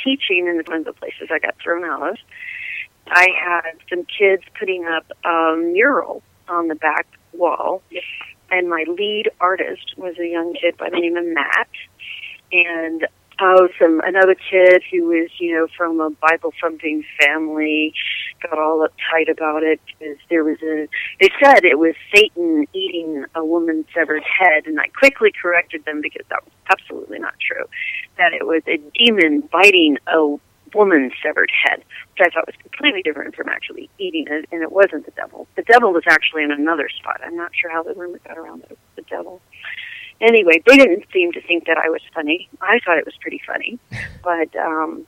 [0.04, 2.18] teaching in one of the places I got thrown out of.
[3.08, 6.22] I had some kids putting up a mural
[6.52, 7.82] on the back wall,
[8.50, 11.70] and my lead artist was a young kid by the name of Matt,
[12.52, 13.08] and
[13.40, 17.94] oh, some another kid who was, you know, from a Bible thumping family,
[18.42, 20.88] got all uptight about it because there was a.
[21.20, 26.02] They said it was Satan eating a woman's severed head, and I quickly corrected them
[26.02, 27.66] because that was absolutely not true.
[28.18, 30.38] That it was a demon biting a
[30.74, 34.72] woman's severed head, which I thought was completely different from actually eating it, and it
[34.72, 35.48] wasn't the devil.
[35.56, 37.22] The devil was actually in another spot.
[37.24, 39.42] I'm not sure how the rumor got around the, the devil
[40.22, 42.48] anyway, they didn't seem to think that I was funny.
[42.62, 43.80] I thought it was pretty funny,
[44.24, 45.06] but um,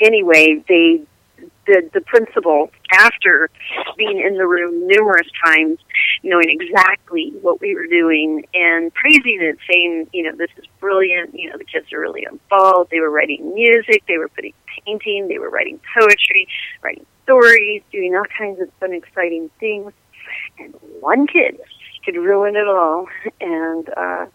[0.00, 1.02] anyway, they
[1.66, 3.50] the the principal after
[3.96, 5.78] being in the room numerous times,
[6.22, 11.34] knowing exactly what we were doing and praising it, saying, you know, this is brilliant.
[11.34, 12.90] You know, the kids are really involved.
[12.90, 14.02] They were writing music.
[14.08, 14.54] They were putting
[14.84, 15.28] painting.
[15.28, 16.48] They were writing poetry,
[16.82, 19.92] writing stories, doing all kinds of fun, exciting things.
[20.58, 21.60] And one kid
[22.04, 23.06] could ruin it all,
[23.40, 23.88] and.
[23.96, 24.26] uh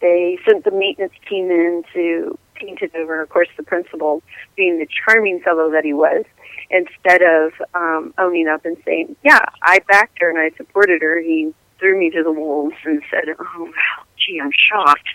[0.00, 3.20] they sent the maintenance team in to paint it over.
[3.20, 4.22] Of course, the principal,
[4.56, 6.24] being the charming fellow that he was,
[6.70, 11.20] instead of um, owning up and saying, "Yeah, I backed her and I supported her,"
[11.20, 15.08] he threw me to the wolves and said, "Oh, well, gee, I'm shocked."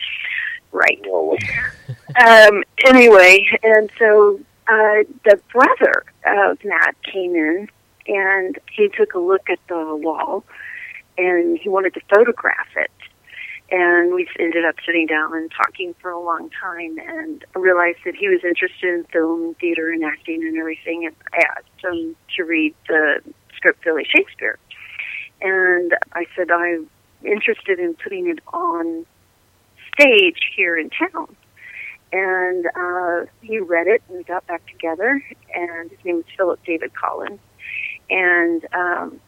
[0.72, 1.04] Right.
[2.26, 7.68] um, anyway, and so uh, the brother of Matt came in
[8.08, 10.44] and he took a look at the wall
[11.18, 12.92] and he wanted to photograph it
[13.72, 18.16] and we ended up sitting down and talking for a long time and realized that
[18.16, 21.06] he was interested in film, theater, and acting and everything.
[21.06, 23.22] And I asked him to read the
[23.56, 24.58] script Billy Shakespeare.
[25.42, 26.90] And I said, I'm
[27.24, 29.06] interested in putting it on
[29.94, 31.36] stage here in town.
[32.12, 35.24] And uh, he read it and we got back together.
[35.54, 37.40] And his name was Philip David Collins.
[38.10, 39.22] And um,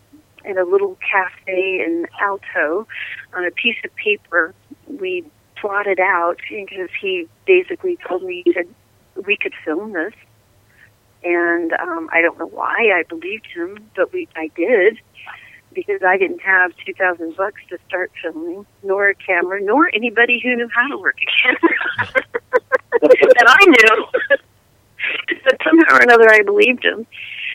[0.46, 2.88] in a little cafe in Alto
[3.34, 4.54] on a piece of paper.
[4.88, 5.26] We
[5.56, 8.44] plotted out because he basically told me
[9.26, 10.14] we could film this,
[11.24, 15.00] and um, I don't know why I believed him, but we I did
[15.74, 20.40] because I didn't have two thousand bucks to start filming, nor a camera, nor anybody
[20.44, 22.26] who knew how to work a camera
[23.02, 24.38] that I knew.
[25.44, 27.06] but somehow or another, I believed him,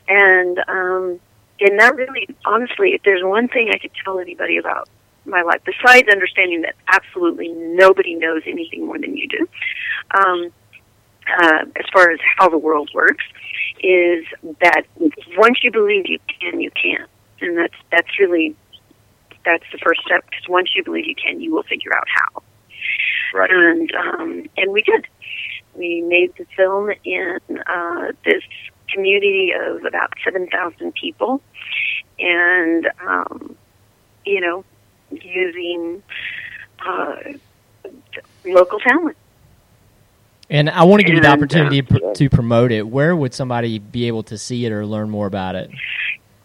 [0.08, 1.20] and um,
[1.60, 4.88] and that really, honestly, if there's one thing I could tell anybody about
[5.24, 9.48] my life, besides understanding that absolutely nobody knows anything more than you do,
[10.16, 10.52] um,
[11.28, 13.24] uh, as far as how the world works,
[13.80, 14.24] is
[14.60, 14.82] that
[15.36, 17.06] once you believe you can, you can,
[17.40, 18.54] and that's that's really
[19.44, 20.24] that's the first step.
[20.28, 22.42] Because once you believe you can, you will figure out how.
[23.34, 23.50] Right.
[23.50, 25.06] And um, and we did.
[25.74, 28.42] We made the film in uh, this
[28.92, 31.40] community of about 7,000 people.
[32.18, 33.56] And, um,
[34.24, 34.64] you know,
[35.10, 36.02] using
[36.84, 37.16] uh,
[38.44, 39.16] local talent.
[40.48, 42.86] And I want to give you the opportunity uh, to promote it.
[42.86, 45.70] Where would somebody be able to see it or learn more about it?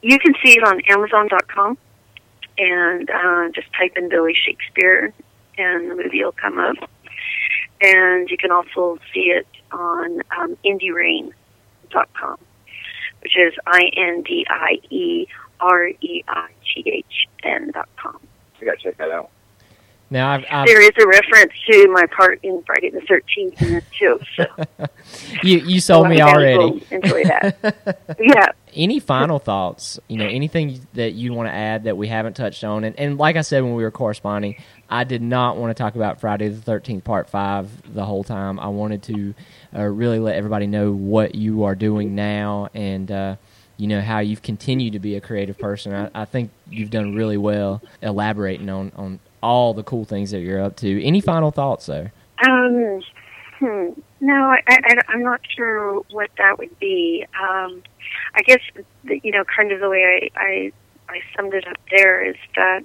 [0.02, 1.78] You can see it on Amazon.com
[2.58, 5.14] and uh, just type in Billy Shakespeare
[5.58, 6.76] and the movie will come up.
[7.82, 11.34] And you can also see it on um, Indie Rain
[12.20, 12.38] com,
[13.22, 15.28] which is I N D I E
[15.60, 18.20] R E I G H N dot com.
[18.60, 19.30] You gotta check that out.
[20.12, 23.76] Now, I've, I've, there is a reference to my part in Friday the Thirteenth in
[23.76, 24.20] it too.
[24.36, 24.46] So
[25.42, 26.86] you you sold me already.
[26.92, 28.18] Enjoy that.
[28.20, 28.48] yeah.
[28.74, 30.00] Any final thoughts?
[30.10, 32.84] You know, anything that you want to add that we haven't touched on?
[32.84, 34.62] And, and like I said when we were corresponding,
[34.92, 38.60] I did not want to talk about Friday the Thirteenth Part Five the whole time.
[38.60, 39.34] I wanted to
[39.76, 43.12] uh, really let everybody know what you are doing now and.
[43.12, 43.36] Uh,
[43.78, 45.92] you know how you've continued to be a creative person.
[45.92, 50.42] I, I think you've done really well elaborating on, on all the cool things that
[50.42, 51.04] you're up to.
[51.04, 52.14] Any final thoughts, there?
[52.48, 53.02] Um,
[53.58, 53.90] hmm.
[54.20, 57.26] No, I, I'm not sure what that would be.
[57.42, 57.82] Um,
[58.36, 58.60] I guess
[59.04, 60.72] you know, kind of the way I, I
[61.10, 62.84] I summed it up there is that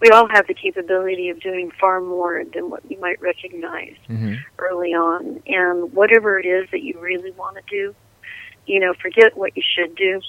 [0.00, 4.34] we all have the capability of doing far more than what you might recognize hmm
[4.58, 5.40] early on.
[5.46, 7.94] And whatever it is that you really want to do,
[8.66, 10.20] you know, forget what you should do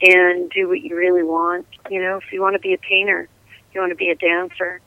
[0.00, 1.66] and do what you really want.
[1.90, 3.28] You know, if you want to be a painter,
[3.72, 4.80] you want to be a dancer,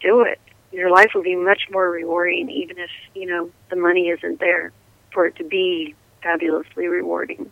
[0.00, 0.40] do it.
[0.72, 4.72] Your life will be much more rewarding, even if, you know, the money isn't there
[5.12, 7.50] for it to be fabulously rewarding.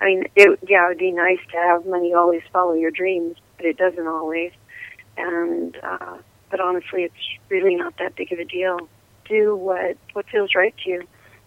[0.00, 3.36] I mean, it, yeah, it would be nice to have money always follow your dreams,
[3.56, 4.52] but it doesn't always.
[5.18, 6.18] And, uh,
[6.50, 7.14] but honestly, it's
[7.50, 8.78] really not that big of a deal.
[9.28, 11.02] Do what, what feels right to you.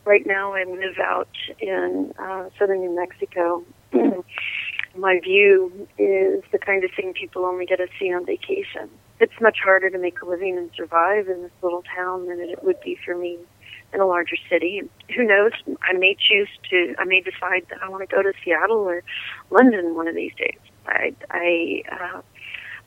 [0.06, 3.64] Right now, I live out in uh, southern New Mexico.
[4.96, 8.90] My view is the kind of thing people only get to see on vacation.
[9.20, 12.64] It's much harder to make a living and survive in this little town than it
[12.64, 13.38] would be for me
[13.94, 14.82] in a larger city.
[15.16, 15.52] Who knows?
[15.82, 16.96] I may choose to.
[16.98, 19.04] I may decide that I want to go to Seattle or
[19.50, 20.60] London one of these days.
[20.88, 22.22] I, I uh,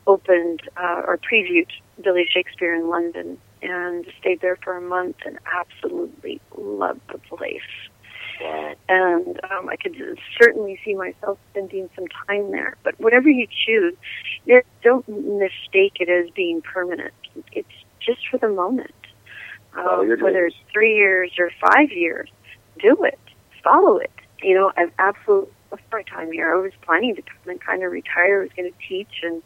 [0.06, 1.68] opened uh, or previewed
[2.02, 7.60] Billy Shakespeare in London and stayed there for a month and absolutely loved the place.
[8.88, 9.96] And um, I could
[10.40, 12.76] certainly see myself spending some time there.
[12.82, 13.94] But whatever you choose,
[14.82, 17.14] don't mistake it as being permanent.
[17.52, 17.68] It's
[18.00, 18.90] just for the moment.
[19.76, 22.28] Um, whether it's three years or five years,
[22.80, 23.18] do it.
[23.62, 24.10] Follow it.
[24.42, 26.54] You know, I've absolutely loved my time here.
[26.54, 28.40] I was planning to come and kind of retire.
[28.40, 29.42] I was going to teach and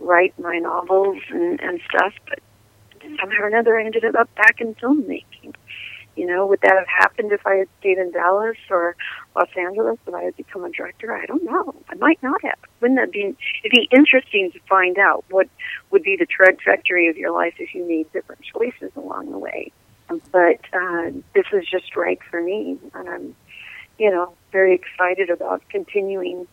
[0.00, 2.40] write my novels and, and stuff, but
[3.02, 5.54] somehow or another I ended up back in filmmaking.
[6.16, 8.96] You know, would that have happened if I had stayed in Dallas or
[9.36, 9.96] Los Angeles?
[10.04, 11.14] Would I have become a director?
[11.14, 11.74] I don't know.
[11.88, 12.58] I might not have.
[12.80, 13.34] Wouldn't that be?
[13.64, 15.48] It'd be interesting to find out what
[15.90, 19.72] would be the trajectory of your life if you made different choices along the way.
[20.32, 23.36] But uh, this is just right for me, and I'm,
[23.96, 26.48] you know, very excited about continuing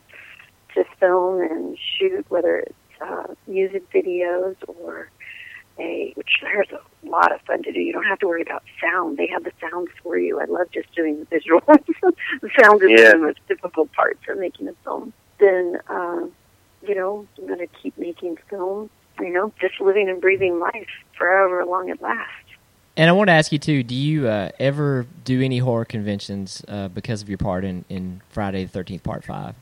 [0.76, 5.10] to film and shoot, whether it's uh, music videos or
[5.80, 7.80] a, which there's a lot of fun to do.
[7.80, 10.40] You don't have to worry about sound; they have the sound for you.
[10.40, 11.66] I love just doing the visuals.
[12.42, 13.12] the sound is Yeah.
[13.12, 15.14] the most difficult part for making a film.
[15.40, 16.26] Then, uh,
[16.88, 18.90] you know, I'm going to keep making film.
[19.20, 20.88] You know, just living and breathing life
[21.18, 22.32] forever long it lasts.
[22.96, 26.64] And I want to ask you too: Do you uh, ever do any horror conventions
[26.68, 29.54] uh, because of your part in, in Friday the Thirteenth Part Five?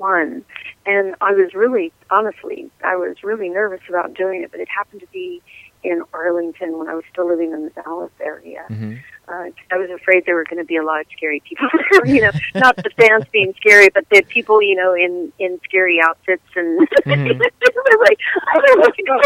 [0.00, 0.44] One,
[0.86, 5.02] and I was really, honestly, I was really nervous about doing it, but it happened
[5.02, 5.42] to be
[5.82, 8.64] in Arlington when I was still living in the Dallas area.
[8.70, 8.94] Mm-hmm.
[9.28, 11.68] Uh, I was afraid there were going to be a lot of scary people.
[12.06, 16.00] you know, not the fans being scary, but the people, you know, in in scary
[16.02, 17.38] outfits and Mhm.
[17.38, 18.18] was like
[18.54, 19.20] I don't want to go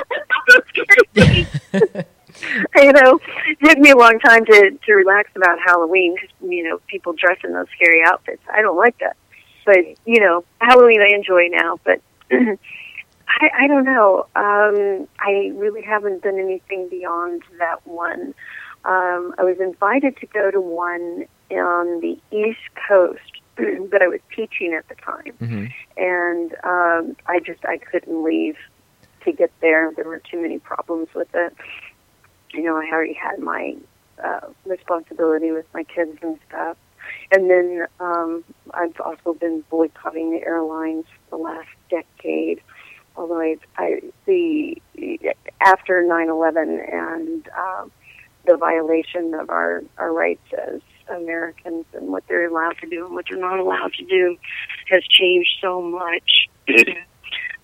[0.48, 2.04] to scary
[2.84, 6.62] you know, it took me a long time to to relax about Halloween because you
[6.64, 8.42] know people dress in those scary outfits.
[8.52, 9.16] I don't like that,
[9.64, 11.78] but you know, Halloween I enjoy now.
[11.84, 12.00] But
[12.30, 14.26] I, I don't know.
[14.36, 18.34] Um, I really haven't done anything beyond that one.
[18.84, 23.20] Um, I was invited to go to one on the East Coast,
[23.56, 25.66] but I was teaching at the time Mm-hmm.
[25.96, 28.56] and um, I just I couldn't leave
[29.24, 29.92] to get there.
[29.96, 31.54] There were too many problems with it.
[32.52, 33.76] You know, I already had my
[34.22, 36.76] uh, responsibility with my kids and stuff,
[37.30, 42.60] and then um, I've also been boycotting the airlines the last decade.
[43.16, 44.76] Although I, I the
[45.60, 47.92] after nine eleven and um,
[48.46, 53.14] the violation of our our rights as Americans and what they're allowed to do and
[53.14, 54.36] what they're not allowed to do
[54.88, 56.48] has changed so much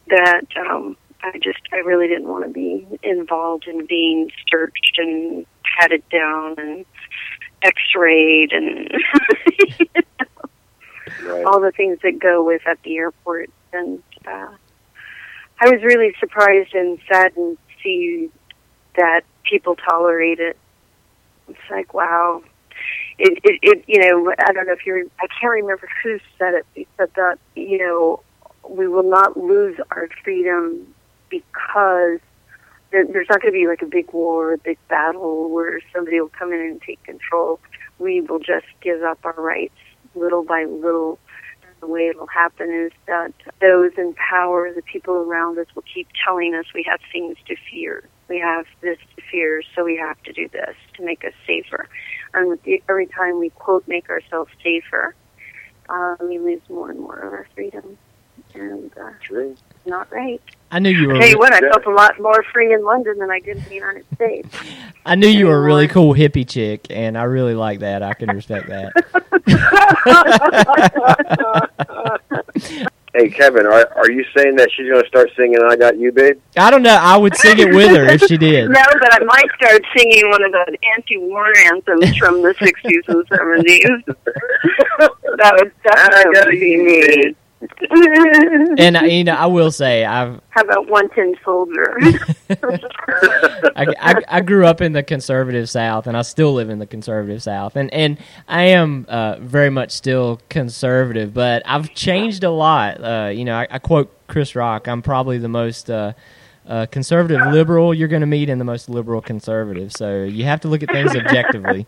[0.09, 5.47] that um, I just I really didn't want to be involved in being searched and
[5.79, 6.85] patted down and
[7.63, 8.91] X-rayed and
[11.25, 11.45] Right.
[11.45, 13.51] all the things that go with at the airport.
[13.73, 14.49] And uh,
[15.61, 18.31] I was really surprised and saddened to see
[18.97, 20.57] that people tolerate it.
[21.49, 22.43] It's like wow.
[23.19, 26.55] It, it, it, you know, I don't know if you're, I can't remember who said
[26.55, 28.23] it, He said that, you know,
[28.67, 30.95] we will not lose our freedom
[31.29, 32.21] because
[32.91, 36.31] there's not going to be like a big war, a big battle where somebody will
[36.31, 37.61] come in and take control.
[37.99, 39.75] We will just give up our rights
[40.15, 41.19] little by little.
[41.81, 46.09] The way it'll happen is that those in power, the people around us, will keep
[46.25, 48.05] telling us we have things to fear.
[48.29, 51.89] We have this to fear, so we have to do this to make us safer.
[52.35, 55.15] And every time we quote make ourselves safer,
[55.89, 57.97] uh, we lose more and more of our freedom.
[58.55, 59.57] And uh, True.
[59.81, 60.41] It's not right.
[60.71, 61.15] I knew you were.
[61.15, 63.57] I'll tell you what, I felt a lot more free in London than I did
[63.57, 64.57] in the United States.
[65.07, 68.03] I knew you were a really cool hippie chick, and I really like that.
[68.03, 68.93] I can respect that.
[73.13, 76.13] Hey, Kevin, are are you saying that she's going to start singing "I Got You,
[76.13, 76.39] Babe"?
[76.57, 76.95] I don't know.
[76.95, 78.71] I would sing it with her if she did.
[78.71, 83.29] No, but I might start singing one of the anti-war anthems from the 60s and
[83.29, 84.05] 70s.
[85.39, 87.35] that would definitely be me.
[88.79, 91.99] And you know, I will say, I've How about one tin soldier?
[93.77, 96.87] I, I, I grew up in the conservative South, and I still live in the
[96.87, 102.51] conservative South, and and I am uh, very much still conservative, but I've changed a
[102.51, 103.03] lot.
[103.03, 106.13] Uh, you know, I, I quote Chris Rock: "I'm probably the most." Uh,
[106.67, 110.61] uh, conservative liberal you're going to meet and the most liberal conservative so you have
[110.61, 111.85] to look at things objectively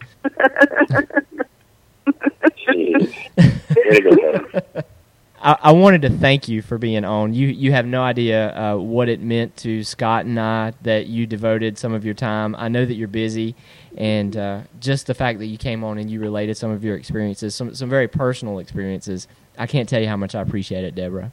[5.43, 7.35] I, wanted to thank you for being on.
[7.35, 11.27] You you have no idea uh, what it meant to Scott and I that you
[11.27, 12.55] devoted some of your time.
[12.57, 13.57] I know that you're busy,
[13.97, 16.97] and uh, just the fact that you came on and you related some of your
[16.97, 19.27] experiences, some some very personal experiences.
[19.59, 21.33] I can't tell you how much I appreciate it, Deborah.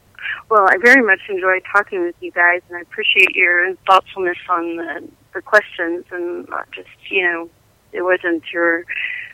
[0.50, 4.78] well, I very much enjoyed talking with you guys, and I appreciate your thoughtfulness on
[4.78, 7.50] the, the questions, and not just, you know,
[7.92, 8.86] it wasn't your,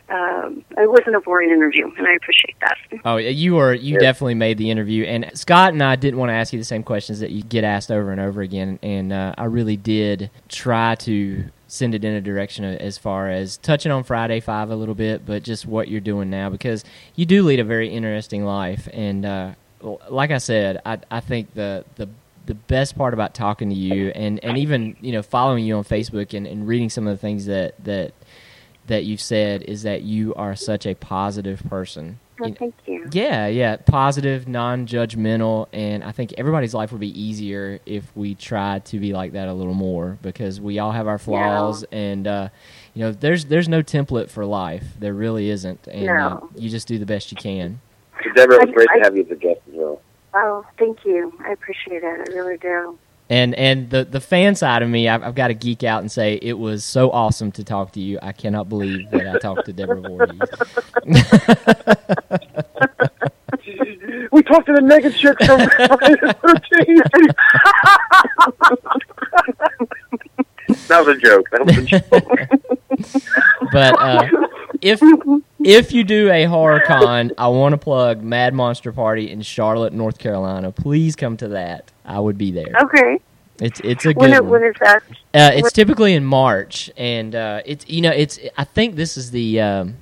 [0.08, 2.76] um, it wasn't a boring interview, and I appreciate that.
[3.04, 4.00] Oh, you were you Yeah.
[4.00, 6.82] definitely made the interview, and Scott and I didn't want to ask you the same
[6.84, 10.94] questions that you get asked over and over again, and uh, I really did try
[10.96, 14.94] to send it in a direction as far as touching on Friday Five a little
[14.94, 16.84] bit, but just what you're doing now because
[17.16, 19.50] you do lead a very interesting life, and uh,
[20.08, 22.08] like I said, I I think the the
[22.46, 25.82] the best part about talking to you and, and even you know following you on
[25.82, 28.12] Facebook and, and reading some of the things that that
[28.86, 32.18] that you've said is that you are such a positive person.
[32.38, 33.08] Well, thank you.
[33.12, 38.84] yeah, yeah, positive, non-judgmental, and I think everybody's life would be easier if we tried
[38.86, 42.48] to be like that a little more because we all have our flaws, and uh,
[42.94, 44.84] you know, there's there's no template for life.
[44.98, 47.80] There really isn't, and uh, you just do the best you can.
[48.22, 50.02] So, Deborah, it was I- great I- to have you as a guest as well.
[50.34, 51.32] Oh, thank you.
[51.42, 52.28] I appreciate it.
[52.28, 52.98] I really do.
[53.28, 56.10] And and the the fan side of me, I've, I've got to geek out and
[56.12, 58.18] say it was so awesome to talk to you.
[58.22, 60.40] I cannot believe that I talked to Deborah Voorhees.
[64.32, 67.34] We talked to the naked chick from Friday the 13th.
[70.88, 71.48] that was a joke.
[71.50, 72.02] That was a joke.
[73.72, 74.28] But uh,
[74.80, 75.00] if
[75.66, 79.92] if you do a horror con, I want to plug Mad Monster Party in Charlotte,
[79.92, 80.70] North Carolina.
[80.70, 81.90] Please come to that.
[82.04, 82.72] I would be there.
[82.82, 83.20] Okay.
[83.58, 84.60] It's it's a When, good it, one.
[84.60, 85.02] when is that?
[85.34, 89.30] Uh, it's typically in March, and uh, it's you know it's I think this is
[89.30, 89.96] the um,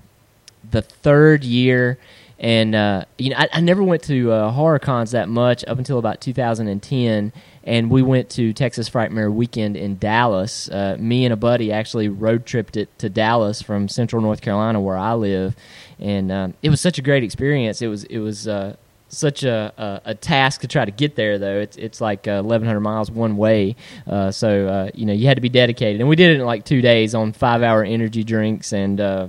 [0.70, 1.98] the third year,
[2.38, 5.78] and uh, you know I, I never went to uh, horror cons that much up
[5.78, 7.32] until about 2010,
[7.64, 10.68] and we went to Texas Frightmare Weekend in Dallas.
[10.68, 14.80] Uh, me and a buddy actually road tripped it to Dallas from Central North Carolina,
[14.80, 15.56] where I live,
[15.98, 17.82] and um, it was such a great experience.
[17.82, 18.46] It was it was.
[18.46, 18.76] Uh,
[19.08, 21.60] such a, a a task to try to get there though.
[21.60, 23.76] It's it's like uh, 1,100 miles one way,
[24.08, 26.00] uh, so uh, you know you had to be dedicated.
[26.00, 29.28] And we did it in like two days on five hour energy drinks and uh,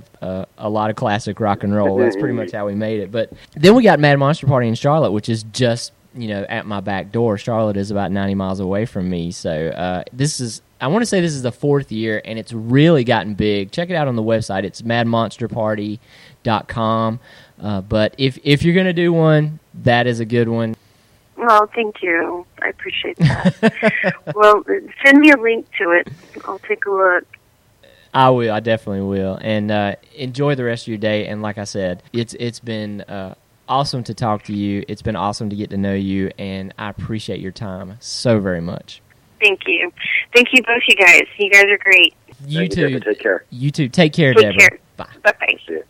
[0.58, 1.98] a lot of classic rock and roll.
[1.98, 3.12] That's pretty much how we made it.
[3.12, 6.64] But then we got Mad Monster Party in Charlotte, which is just you know at
[6.66, 7.36] my back door.
[7.38, 10.62] Charlotte is about 90 miles away from me, so uh, this is.
[10.78, 13.72] I want to say this is the fourth year, and it's really gotten big.
[13.72, 14.64] Check it out on the website.
[14.64, 17.20] It's madmonsterparty.com.
[17.58, 20.76] Uh, but if if you're gonna do one, that is a good one.
[21.36, 22.46] Well, thank you.
[22.62, 24.14] I appreciate that.
[24.34, 24.64] well,
[25.04, 26.08] send me a link to it.
[26.46, 27.24] I'll take a look.
[28.14, 28.52] I will.
[28.52, 29.38] I definitely will.
[29.42, 31.26] And uh, enjoy the rest of your day.
[31.26, 33.34] And like I said, it's it's been uh,
[33.68, 34.84] awesome to talk to you.
[34.88, 38.60] It's been awesome to get to know you, and I appreciate your time so very
[38.60, 39.02] much.
[39.40, 39.92] Thank you.
[40.34, 41.22] Thank you both, you guys.
[41.38, 42.14] You guys are great.
[42.46, 42.88] You Thank too.
[42.88, 43.00] Deborah.
[43.14, 43.44] Take care.
[43.50, 43.88] You too.
[43.88, 44.58] Take care, Take Deborah.
[44.70, 44.78] care.
[44.96, 45.08] Bye.
[45.22, 45.54] Bye bye.
[45.66, 45.84] See you.